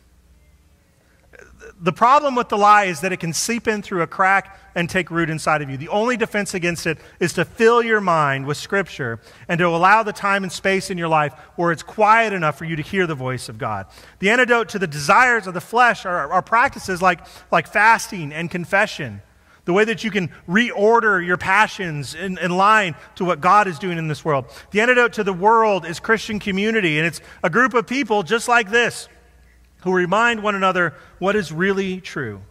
the 1.82 1.94
problem 1.94 2.36
with 2.36 2.50
the 2.50 2.58
lie 2.58 2.86
is 2.86 3.02
that 3.02 3.14
it 3.14 3.20
can 3.22 3.32
seep 3.32 3.68
in 3.68 3.82
through 3.82 4.02
a 4.02 4.08
crack 4.08 4.60
and 4.76 4.90
take 4.90 5.10
root 5.10 5.30
inside 5.30 5.62
of 5.62 5.70
you. 5.70 5.78
The 5.78 5.88
only 5.90 6.18
defense 6.18 6.54
against 6.54 6.86
it 6.86 6.98
is 7.20 7.34
to 7.34 7.46
fill 7.46 7.82
your 7.82 8.02
mind 8.02 8.46
with 8.46 8.58
Scripture 8.58 9.20
and 9.48 9.58
to 9.60 9.68
allow 9.68 10.04
the 10.04 10.12
time 10.12 10.44
and 10.44 10.52
space 10.52 10.90
in 10.90 10.98
your 10.98 11.08
life 11.08 11.34
where 11.56 11.72
it's 11.72 11.84
quiet 11.84 12.34
enough 12.34 12.58
for 12.58 12.66
you 12.66 12.76
to 12.76 12.82
hear 12.82 13.08
the 13.08 13.16
voice 13.16 13.48
of 13.48 13.58
God. 13.58 13.88
The 14.20 14.30
antidote 14.30 14.70
to 14.70 14.80
the 14.80 14.88
desires 14.88 15.48
of 15.48 15.54
the 15.54 15.62
flesh 15.62 16.06
are, 16.06 16.32
are 16.32 16.42
practices 16.42 17.02
like, 17.02 17.22
like 17.50 17.68
fasting 17.68 18.34
and 18.34 18.52
confession. 18.52 19.22
The 19.64 19.74
way 19.74 19.86
that 19.86 20.04
you 20.04 20.12
can 20.12 20.32
reorder 20.50 21.26
your 21.26 21.38
passions 21.38 22.14
in, 22.16 22.38
in 22.40 22.52
line 22.52 22.96
to 23.16 23.26
what 23.26 23.40
God 23.40 23.68
is 23.68 23.80
doing 23.80 23.98
in 23.98 24.08
this 24.08 24.26
world. 24.26 24.46
The 24.72 24.82
antidote 24.82 25.14
to 25.14 25.24
the 25.24 25.34
world 25.34 25.86
is 25.86 26.00
Christian 26.00 26.40
community, 26.40 26.98
and 26.98 27.08
it's 27.08 27.22
a 27.44 27.50
group 27.50 27.74
of 27.74 27.88
people 27.88 28.24
just 28.24 28.48
like 28.48 28.70
this 28.70 29.08
who 29.82 29.94
remind 29.94 30.44
one 30.44 30.56
another 30.56 30.94
what 31.20 31.36
is 31.36 31.52
really 31.52 32.02
true. 32.02 32.42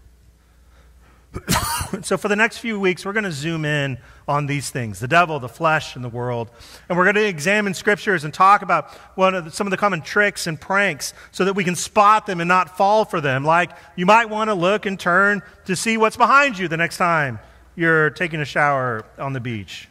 so, 2.03 2.17
for 2.17 2.29
the 2.29 2.37
next 2.37 2.59
few 2.59 2.81
weeks, 2.81 3.05
we're 3.05 3.13
going 3.13 3.25
to 3.25 3.33
zoom 3.33 3.65
in 3.65 3.99
on 4.27 4.47
these 4.47 4.71
things 4.71 5.01
the 5.01 5.09
devil, 5.09 5.39
the 5.39 5.49
flesh, 5.49 5.95
and 5.95 6.05
the 6.05 6.09
world. 6.09 6.51
And 6.89 6.97
we're 6.97 7.05
going 7.05 7.17
to 7.17 7.27
examine 7.27 7.75
scriptures 7.75 8.25
and 8.25 8.33
talk 8.33 8.63
about 8.63 8.97
of 9.17 9.45
the, 9.45 9.51
some 9.51 9.67
of 9.67 9.71
the 9.71 9.77
common 9.77 10.01
tricks 10.01 10.47
and 10.47 10.61
pranks 10.61 11.13
so 11.31 11.45
that 11.45 11.55
we 11.55 11.65
can 11.65 11.75
spot 11.75 12.27
them 12.27 12.41
and 12.41 12.49
not 12.49 12.77
fall 12.77 13.05
for 13.05 13.21
them. 13.21 13.45
Like 13.45 13.73
you 13.97 14.07
might 14.07 14.31
want 14.31 14.49
to 14.49 14.55
look 14.55 14.87
and 14.87 14.99
turn 14.99 15.43
to 15.67 15.77
see 15.77 15.97
what's 15.97 16.17
behind 16.17 16.59
you 16.59 16.69
the 16.69 16.77
next 16.77 16.97
time 16.97 17.41
you're 17.77 18.11
taking 18.11 18.41
a 18.41 18.45
shower 18.45 19.05
on 19.19 19.33
the 19.33 19.41
beach. 19.41 19.89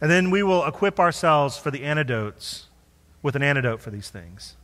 And 0.00 0.10
then 0.10 0.30
we 0.30 0.42
will 0.42 0.64
equip 0.64 1.00
ourselves 1.00 1.58
for 1.58 1.70
the 1.70 1.82
antidotes 1.82 2.66
with 3.22 3.36
an 3.36 3.42
antidote 3.42 3.80
for 3.80 3.90
these 3.90 4.08
things. 4.08 4.56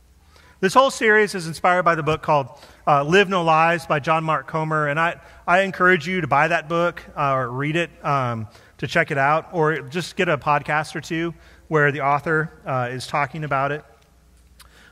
This 0.59 0.73
whole 0.73 0.89
series 0.89 1.35
is 1.35 1.45
inspired 1.45 1.83
by 1.83 1.93
the 1.93 2.01
book 2.01 2.23
called 2.23 2.47
uh, 2.87 3.03
Live 3.03 3.29
No 3.29 3.43
Lies 3.43 3.85
by 3.85 3.99
John 3.99 4.23
Mark 4.23 4.47
Comer. 4.47 4.87
And 4.87 4.99
I, 4.99 5.21
I 5.45 5.59
encourage 5.59 6.07
you 6.07 6.21
to 6.21 6.25
buy 6.25 6.47
that 6.47 6.67
book 6.67 7.03
uh, 7.15 7.33
or 7.33 7.51
read 7.51 7.75
it 7.75 7.91
um, 8.03 8.47
to 8.79 8.87
check 8.87 9.11
it 9.11 9.19
out, 9.19 9.49
or 9.53 9.81
just 9.81 10.15
get 10.15 10.29
a 10.29 10.35
podcast 10.35 10.95
or 10.95 11.01
two 11.01 11.35
where 11.67 11.91
the 11.91 12.01
author 12.01 12.51
uh, 12.65 12.89
is 12.89 13.05
talking 13.05 13.43
about 13.43 13.71
it. 13.71 13.85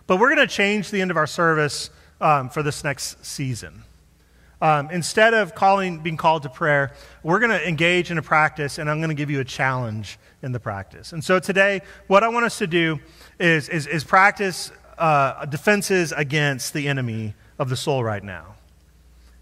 But 0.06 0.18
we're 0.18 0.36
going 0.36 0.48
to 0.48 0.54
change 0.54 0.92
the 0.92 1.02
end 1.02 1.10
of 1.10 1.18
our 1.18 1.26
service 1.26 1.90
um, 2.22 2.50
for 2.50 2.62
this 2.62 2.84
next 2.84 3.26
season. 3.26 3.82
Um, 4.62 4.92
instead 4.92 5.34
of 5.34 5.56
calling, 5.56 6.00
being 6.00 6.16
called 6.16 6.44
to 6.44 6.50
prayer, 6.50 6.94
we're 7.24 7.40
going 7.40 7.52
to 7.52 7.68
engage 7.68 8.12
in 8.12 8.20
a 8.20 8.22
practice, 8.22 8.78
and 8.78 8.88
I'm 8.88 9.00
going 9.00 9.10
to 9.10 9.16
give 9.16 9.32
you 9.32 9.40
a 9.40 9.46
challenge 9.46 10.20
in 10.44 10.52
the 10.52 10.60
practice. 10.60 11.12
And 11.12 11.24
so 11.24 11.40
today, 11.40 11.82
what 12.06 12.24
I 12.24 12.28
want 12.28 12.46
us 12.46 12.60
to 12.60 12.68
do 12.68 13.00
is, 13.40 13.68
is, 13.68 13.88
is 13.88 14.04
practice 14.04 14.72
uh, 14.98 15.46
defenses 15.46 16.12
against 16.12 16.74
the 16.74 16.88
enemy 16.88 17.34
of 17.58 17.70
the 17.70 17.76
soul 17.76 18.04
right 18.04 18.24
now 18.24 18.56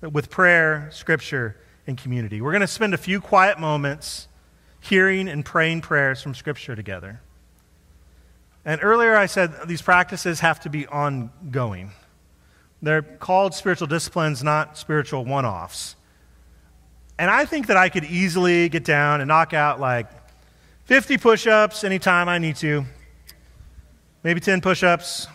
with 0.01 0.29
prayer, 0.29 0.89
scripture, 0.91 1.55
and 1.87 1.97
community. 1.97 2.41
We're 2.41 2.51
going 2.51 2.61
to 2.61 2.67
spend 2.67 2.93
a 2.93 2.97
few 2.97 3.21
quiet 3.21 3.59
moments 3.59 4.27
hearing 4.79 5.29
and 5.29 5.45
praying 5.45 5.81
prayers 5.81 6.21
from 6.21 6.35
scripture 6.35 6.75
together. 6.75 7.21
And 8.65 8.81
earlier 8.83 9.15
I 9.15 9.25
said 9.25 9.67
these 9.67 9.81
practices 9.81 10.41
have 10.41 10.59
to 10.61 10.69
be 10.69 10.87
ongoing. 10.87 11.91
They're 12.81 13.01
called 13.01 13.53
spiritual 13.53 13.87
disciplines, 13.87 14.43
not 14.43 14.77
spiritual 14.77 15.25
one 15.25 15.45
offs. 15.45 15.95
And 17.17 17.29
I 17.29 17.45
think 17.45 17.67
that 17.67 17.77
I 17.77 17.89
could 17.89 18.03
easily 18.03 18.69
get 18.69 18.83
down 18.83 19.21
and 19.21 19.27
knock 19.27 19.53
out 19.53 19.79
like 19.79 20.07
50 20.85 21.17
push 21.17 21.47
ups 21.47 21.83
anytime 21.83 22.27
I 22.27 22.39
need 22.39 22.57
to, 22.57 22.83
maybe 24.23 24.39
10 24.39 24.59
push 24.61 24.83
ups. 24.83 25.27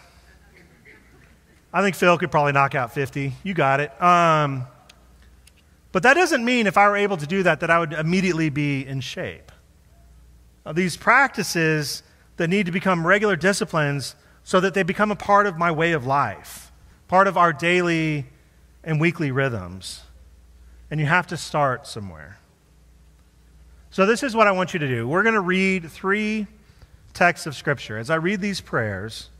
I 1.72 1.82
think 1.82 1.96
Phil 1.96 2.16
could 2.16 2.30
probably 2.30 2.52
knock 2.52 2.74
out 2.74 2.92
50. 2.92 3.34
You 3.42 3.54
got 3.54 3.80
it. 3.80 4.02
Um, 4.02 4.66
but 5.92 6.02
that 6.02 6.14
doesn't 6.14 6.44
mean 6.44 6.66
if 6.66 6.78
I 6.78 6.88
were 6.88 6.96
able 6.96 7.16
to 7.16 7.26
do 7.26 7.42
that, 7.42 7.60
that 7.60 7.70
I 7.70 7.78
would 7.78 7.92
immediately 7.92 8.48
be 8.48 8.86
in 8.86 9.00
shape. 9.00 9.52
These 10.72 10.96
practices 10.96 12.02
that 12.36 12.48
need 12.48 12.66
to 12.66 12.72
become 12.72 13.06
regular 13.06 13.36
disciplines 13.36 14.14
so 14.44 14.60
that 14.60 14.74
they 14.74 14.82
become 14.82 15.10
a 15.10 15.16
part 15.16 15.46
of 15.46 15.58
my 15.58 15.70
way 15.70 15.92
of 15.92 16.06
life, 16.06 16.72
part 17.06 17.26
of 17.26 17.36
our 17.36 17.52
daily 17.52 18.26
and 18.84 19.00
weekly 19.00 19.30
rhythms. 19.30 20.02
And 20.90 21.00
you 21.00 21.06
have 21.06 21.26
to 21.28 21.36
start 21.36 21.86
somewhere. 21.86 22.38
So, 23.90 24.06
this 24.06 24.22
is 24.22 24.36
what 24.36 24.46
I 24.46 24.52
want 24.52 24.72
you 24.72 24.78
to 24.80 24.88
do. 24.88 25.08
We're 25.08 25.22
going 25.22 25.34
to 25.34 25.40
read 25.40 25.90
three 25.90 26.46
texts 27.14 27.46
of 27.46 27.54
Scripture. 27.56 27.98
As 27.98 28.10
I 28.10 28.16
read 28.16 28.40
these 28.40 28.60
prayers, 28.60 29.30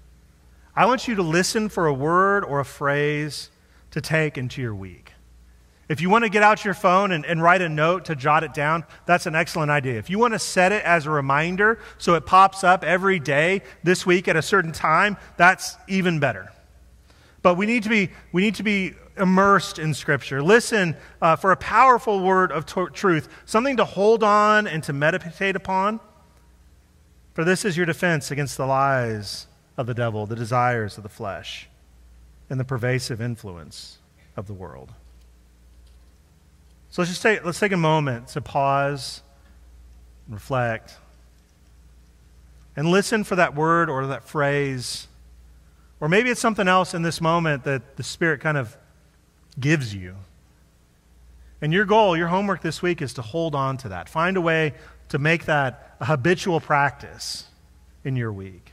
I 0.78 0.86
want 0.86 1.08
you 1.08 1.16
to 1.16 1.24
listen 1.24 1.68
for 1.68 1.88
a 1.88 1.92
word 1.92 2.44
or 2.44 2.60
a 2.60 2.64
phrase 2.64 3.50
to 3.90 4.00
take 4.00 4.38
into 4.38 4.62
your 4.62 4.76
week. 4.76 5.10
If 5.88 6.00
you 6.00 6.08
want 6.08 6.22
to 6.22 6.28
get 6.28 6.44
out 6.44 6.64
your 6.64 6.72
phone 6.72 7.10
and, 7.10 7.26
and, 7.26 7.42
write 7.42 7.62
a 7.62 7.68
note 7.68 8.04
to 8.04 8.14
jot 8.14 8.44
it 8.44 8.54
down, 8.54 8.84
that's 9.04 9.26
an 9.26 9.34
excellent 9.34 9.72
idea. 9.72 9.98
If 9.98 10.08
you 10.08 10.20
want 10.20 10.34
to 10.34 10.38
set 10.38 10.70
it 10.70 10.84
as 10.84 11.04
a 11.04 11.10
reminder 11.10 11.80
so 11.98 12.14
it 12.14 12.26
pops 12.26 12.62
up 12.62 12.84
every 12.84 13.18
day 13.18 13.62
this 13.82 14.06
week 14.06 14.28
at 14.28 14.36
a 14.36 14.42
certain 14.42 14.70
time, 14.70 15.16
that's 15.36 15.74
even 15.88 16.20
better. 16.20 16.52
But 17.42 17.56
we 17.56 17.66
need 17.66 17.82
to 17.82 17.88
be, 17.88 18.10
we 18.30 18.42
need 18.42 18.54
to 18.54 18.62
be 18.62 18.94
immersed 19.16 19.80
in 19.80 19.94
Scripture. 19.94 20.44
Listen 20.44 20.94
uh, 21.20 21.34
for 21.34 21.50
a 21.50 21.56
powerful 21.56 22.20
word 22.20 22.52
of 22.52 22.66
t- 22.66 22.86
truth, 22.92 23.28
something 23.46 23.78
to 23.78 23.84
hold 23.84 24.22
on 24.22 24.68
and 24.68 24.84
to 24.84 24.92
meditate 24.92 25.56
upon. 25.56 25.98
For 27.34 27.42
this 27.42 27.64
is 27.64 27.76
your 27.76 27.86
defense 27.86 28.30
against 28.30 28.56
the 28.56 28.66
lies 28.66 29.48
of 29.78 29.86
the 29.86 29.94
devil, 29.94 30.26
the 30.26 30.36
desires 30.36 30.98
of 30.98 31.04
the 31.04 31.08
flesh, 31.08 31.68
and 32.50 32.60
the 32.60 32.64
pervasive 32.64 33.20
influence 33.20 33.98
of 34.36 34.46
the 34.46 34.52
world. 34.52 34.92
So 36.90 37.00
let's 37.00 37.10
just 37.10 37.22
take, 37.22 37.44
let's 37.44 37.60
take 37.60 37.72
a 37.72 37.76
moment 37.76 38.28
to 38.28 38.40
pause 38.40 39.22
and 40.26 40.34
reflect 40.34 40.96
and 42.76 42.90
listen 42.90 43.24
for 43.24 43.36
that 43.36 43.54
word 43.54 43.88
or 43.88 44.06
that 44.08 44.24
phrase. 44.24 45.06
Or 46.00 46.08
maybe 46.08 46.30
it's 46.30 46.40
something 46.40 46.68
else 46.68 46.94
in 46.94 47.02
this 47.02 47.20
moment 47.20 47.64
that 47.64 47.96
the 47.96 48.02
Spirit 48.02 48.40
kind 48.40 48.56
of 48.56 48.76
gives 49.58 49.94
you. 49.94 50.16
And 51.60 51.72
your 51.72 51.84
goal, 51.84 52.16
your 52.16 52.28
homework 52.28 52.62
this 52.62 52.80
week 52.82 53.02
is 53.02 53.14
to 53.14 53.22
hold 53.22 53.54
on 53.54 53.76
to 53.78 53.88
that. 53.90 54.08
Find 54.08 54.36
a 54.36 54.40
way 54.40 54.74
to 55.08 55.18
make 55.18 55.46
that 55.46 55.96
a 56.00 56.04
habitual 56.04 56.60
practice 56.60 57.46
in 58.04 58.16
your 58.16 58.32
week. 58.32 58.72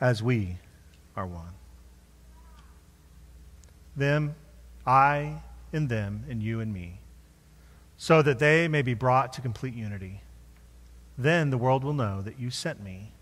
as 0.00 0.22
we 0.22 0.56
are 1.16 1.26
one 1.26 1.54
them, 3.98 4.34
I 4.86 5.42
in 5.72 5.88
them, 5.88 6.24
and 6.30 6.42
you 6.42 6.60
and 6.60 6.72
me, 6.72 7.00
so 7.96 8.22
that 8.22 8.38
they 8.38 8.68
may 8.68 8.80
be 8.80 8.94
brought 8.94 9.32
to 9.34 9.40
complete 9.40 9.74
unity. 9.74 10.22
Then 11.18 11.50
the 11.50 11.58
world 11.58 11.84
will 11.84 11.92
know 11.92 12.22
that 12.22 12.38
you 12.38 12.50
sent 12.50 12.82
me 12.82 13.12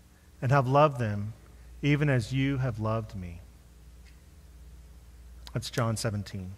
and 0.41 0.51
have 0.51 0.67
loved 0.67 0.99
them 0.99 1.33
even 1.81 2.09
as 2.09 2.31
you 2.31 2.57
have 2.57 2.79
loved 2.79 3.15
me. 3.15 3.41
That's 5.53 5.69
John 5.69 5.97
17. 5.97 6.53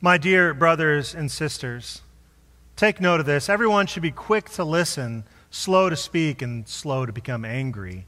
My 0.00 0.18
dear 0.18 0.52
brothers 0.52 1.14
and 1.14 1.30
sisters, 1.30 2.02
take 2.76 3.00
note 3.00 3.20
of 3.20 3.26
this. 3.26 3.48
Everyone 3.48 3.86
should 3.86 4.02
be 4.02 4.10
quick 4.10 4.50
to 4.50 4.64
listen 4.64 5.24
slow 5.54 5.88
to 5.88 5.96
speak 5.96 6.42
and 6.42 6.68
slow 6.68 7.06
to 7.06 7.12
become 7.12 7.44
angry. 7.44 8.06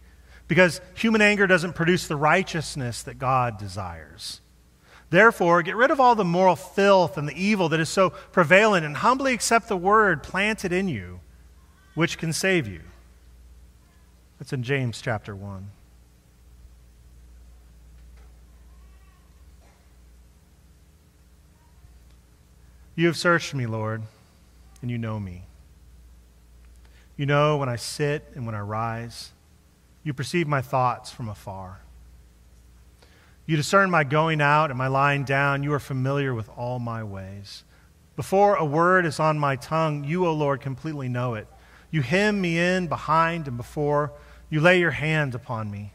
Because 0.49 0.81
human 0.95 1.23
anger 1.23 1.47
doesn't 1.47 1.75
produce 1.75 2.07
the 2.07 2.17
righteousness 2.17 3.03
that 3.05 3.19
God 3.19 3.59
desires. 3.59 4.41
Therefore, 5.11 5.63
get 5.63 5.77
rid 5.77 5.91
of 5.91 6.01
all 6.01 6.17
the 6.17 6.25
moral 6.25 6.57
filth 6.57 7.17
and 7.17 7.29
the 7.29 7.41
evil 7.41 7.69
that 7.69 7.81
is 7.81 7.89
so 7.89 8.11
prevalent 8.11 8.85
and 8.85 8.97
humbly 8.97 9.33
accept 9.33 9.69
the 9.69 9.77
word 9.77 10.23
planted 10.23 10.73
in 10.73 10.89
you, 10.89 11.21
which 11.95 12.19
can 12.19 12.33
save 12.33 12.67
you. 12.67 12.81
That's 14.39 14.53
in 14.53 14.63
James 14.65 15.01
chapter 15.01 15.35
1. 15.35 15.71
You 22.97 23.07
have 23.07 23.17
searched 23.17 23.55
me, 23.55 23.67
Lord, 23.67 24.03
and 24.83 24.91
you 24.91 24.99
know 24.99 25.19
me. 25.19 25.45
You 27.17 27.27
know 27.27 27.57
when 27.57 27.69
I 27.69 27.77
sit 27.77 28.25
and 28.35 28.45
when 28.47 28.55
I 28.55 28.61
rise. 28.61 29.33
You 30.03 30.13
perceive 30.13 30.47
my 30.47 30.63
thoughts 30.63 31.11
from 31.11 31.29
afar. 31.29 31.81
You 33.47 33.57
discern 33.57 33.91
my 33.91 34.05
going 34.05 34.41
out 34.41 34.71
and 34.71 34.79
my 34.79 34.89
lying 34.89 35.25
down. 35.25 35.63
You 35.63 35.73
are 35.73 35.79
familiar 35.79 36.35
with 36.35 36.49
all 36.57 36.79
my 36.79 37.03
ways. 37.05 37.65
Before 38.17 38.57
a 38.57 38.65
word 38.65 39.07
is 39.07 39.21
on 39.21 39.39
my 39.39 39.57
tongue, 39.57 40.05
you, 40.05 40.27
O 40.27 40.33
Lord, 40.33 40.61
completely 40.61 41.09
know 41.09 41.35
it. 41.35 41.47
You 41.91 42.03
hem 42.03 42.41
me 42.41 42.59
in 42.59 42.89
behind 42.89 43.47
and 43.47 43.57
before. 43.57 44.13
You 44.51 44.61
lay 44.61 44.81
your 44.81 44.91
hand 44.91 45.35
upon 45.35 45.71
me. 45.71 45.93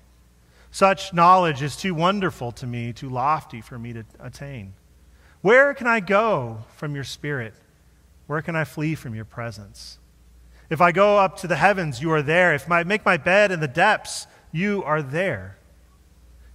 Such 0.72 1.13
knowledge 1.13 1.62
is 1.62 1.76
too 1.76 1.94
wonderful 1.94 2.52
to 2.54 2.67
me, 2.67 2.94
too 2.94 3.10
lofty 3.10 3.60
for 3.60 3.78
me 3.78 3.94
to 3.94 4.06
attain. 4.20 4.74
Where 5.41 5.74
can 5.74 5.88
I 5.88 6.00
go 6.00 6.63
from 6.78 6.96
your 6.96 7.04
spirit? 7.04 7.54
Where 8.32 8.41
can 8.41 8.56
I 8.56 8.63
flee 8.63 8.96
from 8.96 9.13
your 9.13 9.26
presence? 9.26 10.00
If 10.70 10.80
I 10.80 10.94
go 10.94 11.17
up 11.17 11.36
to 11.39 11.48
the 11.48 11.58
heavens, 11.58 12.02
you 12.02 12.13
are 12.13 12.22
there. 12.22 12.56
If 12.56 12.72
I 12.72 12.84
make 12.84 13.04
my 13.04 13.17
bed 13.17 13.52
in 13.52 13.60
the 13.60 13.67
depths, 13.67 14.26
you 14.54 14.82
are 14.86 15.02
there. 15.02 15.58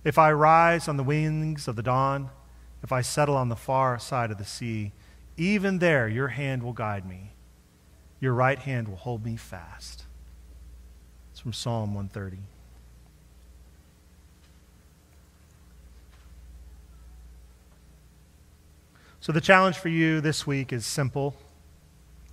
If 0.03 0.17
I 0.17 0.33
rise 0.33 0.89
on 0.89 0.97
the 0.97 1.03
wings 1.03 1.69
of 1.69 1.77
the 1.77 1.83
dawn, 1.83 2.31
if 2.83 2.93
I 2.93 3.03
settle 3.03 3.37
on 3.37 3.51
the 3.51 3.57
far 3.57 3.99
side 3.99 4.31
of 4.31 4.39
the 4.39 4.45
sea, 4.47 4.93
even 5.37 5.79
there 5.79 6.09
your 6.09 6.29
hand 6.29 6.63
will 6.63 6.73
guide 6.73 7.07
me. 7.07 7.33
Your 8.21 8.33
right 8.33 8.59
hand 8.59 8.89
will 8.89 8.97
hold 8.97 9.23
me 9.23 9.37
fast. 9.37 10.07
It's 11.31 11.41
from 11.41 11.53
Psalm 11.53 11.93
130. 11.93 12.39
So, 19.21 19.31
the 19.31 19.43
challenge 19.43 19.77
for 19.77 19.91
you 19.91 20.23
this 20.23 20.47
week 20.47 20.73
is 20.73 20.87
simple 20.87 21.37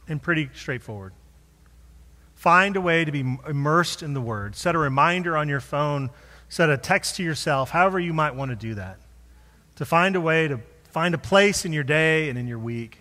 and 0.08 0.22
pretty 0.22 0.50
straightforward. 0.54 1.14
Find 2.36 2.76
a 2.76 2.82
way 2.82 3.06
to 3.06 3.12
be 3.12 3.38
immersed 3.48 4.04
in 4.04 4.14
the 4.14 4.22
Word. 4.22 4.56
Set 4.56 4.76
a 4.76 4.78
reminder 4.78 5.38
on 5.38 5.48
your 5.48 5.62
phone, 5.62 6.10
set 6.50 6.70
a 6.70 6.78
text 6.78 7.16
to 7.16 7.24
yourself, 7.24 7.70
however 7.70 8.00
you 8.00 8.14
might 8.14 8.36
want 8.36 8.50
to 8.52 8.56
do 8.56 8.76
that. 8.76 8.98
To 9.78 9.86
find 9.86 10.16
a 10.16 10.22
way 10.22 10.48
to 10.48 10.60
find 10.92 11.16
a 11.16 11.18
place 11.18 11.66
in 11.66 11.74
your 11.74 11.84
day 11.84 12.30
and 12.30 12.38
in 12.38 12.48
your 12.48 12.60
week 12.60 13.00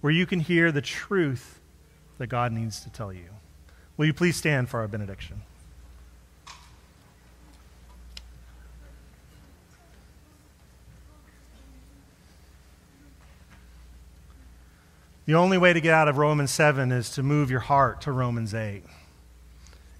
where 0.00 0.12
you 0.12 0.26
can 0.26 0.40
hear 0.40 0.72
the 0.72 0.80
truth 0.80 1.60
that 2.18 2.28
God 2.28 2.52
needs 2.52 2.80
to 2.80 2.90
tell 2.90 3.12
you. 3.12 3.28
Will 3.96 4.06
you 4.06 4.14
please 4.14 4.36
stand 4.36 4.68
for 4.68 4.80
our 4.80 4.88
benediction? 4.88 5.42
The 15.26 15.34
only 15.34 15.58
way 15.58 15.72
to 15.72 15.80
get 15.80 15.92
out 15.92 16.06
of 16.06 16.18
Romans 16.18 16.52
7 16.52 16.92
is 16.92 17.10
to 17.10 17.22
move 17.22 17.50
your 17.50 17.60
heart 17.60 18.00
to 18.02 18.12
Romans 18.12 18.54
8. 18.54 18.84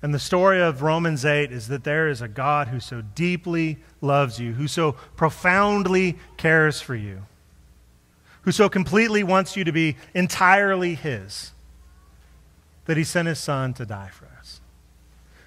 And 0.00 0.14
the 0.14 0.20
story 0.20 0.62
of 0.62 0.82
Romans 0.82 1.24
8 1.24 1.50
is 1.50 1.66
that 1.66 1.82
there 1.82 2.08
is 2.08 2.22
a 2.22 2.28
God 2.28 2.68
who 2.68 2.78
so 2.78 3.02
deeply 3.02 3.78
loves 4.00 4.38
you, 4.38 4.52
who 4.52 4.68
so 4.68 4.92
profoundly 5.16 6.16
cares 6.36 6.80
for 6.80 6.94
you, 6.94 7.22
who 8.42 8.52
so 8.52 8.68
completely 8.68 9.24
wants 9.24 9.56
you 9.56 9.64
to 9.64 9.72
be 9.72 9.96
entirely 10.14 10.94
His, 10.94 11.50
that 12.84 12.96
He 12.96 13.02
sent 13.02 13.26
His 13.26 13.40
Son 13.40 13.74
to 13.74 13.84
die 13.84 14.10
for 14.12 14.26
us. 14.38 14.60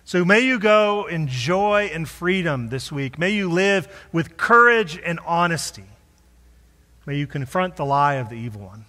So 0.04 0.26
may 0.26 0.42
you 0.42 0.60
go 0.60 1.06
in 1.06 1.28
joy 1.28 1.90
and 1.94 2.10
freedom 2.10 2.68
this 2.68 2.92
week. 2.92 3.18
May 3.18 3.30
you 3.30 3.50
live 3.50 3.88
with 4.12 4.36
courage 4.36 5.00
and 5.06 5.22
honesty. 5.26 5.86
May 7.06 7.16
you 7.16 7.28
confront 7.28 7.78
the 7.78 7.86
lie 7.86 8.16
of 8.16 8.28
the 8.28 8.36
evil 8.36 8.66
one. 8.66 8.86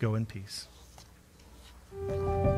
Go 0.00 0.14
in 0.14 0.24
peace. 0.24 0.66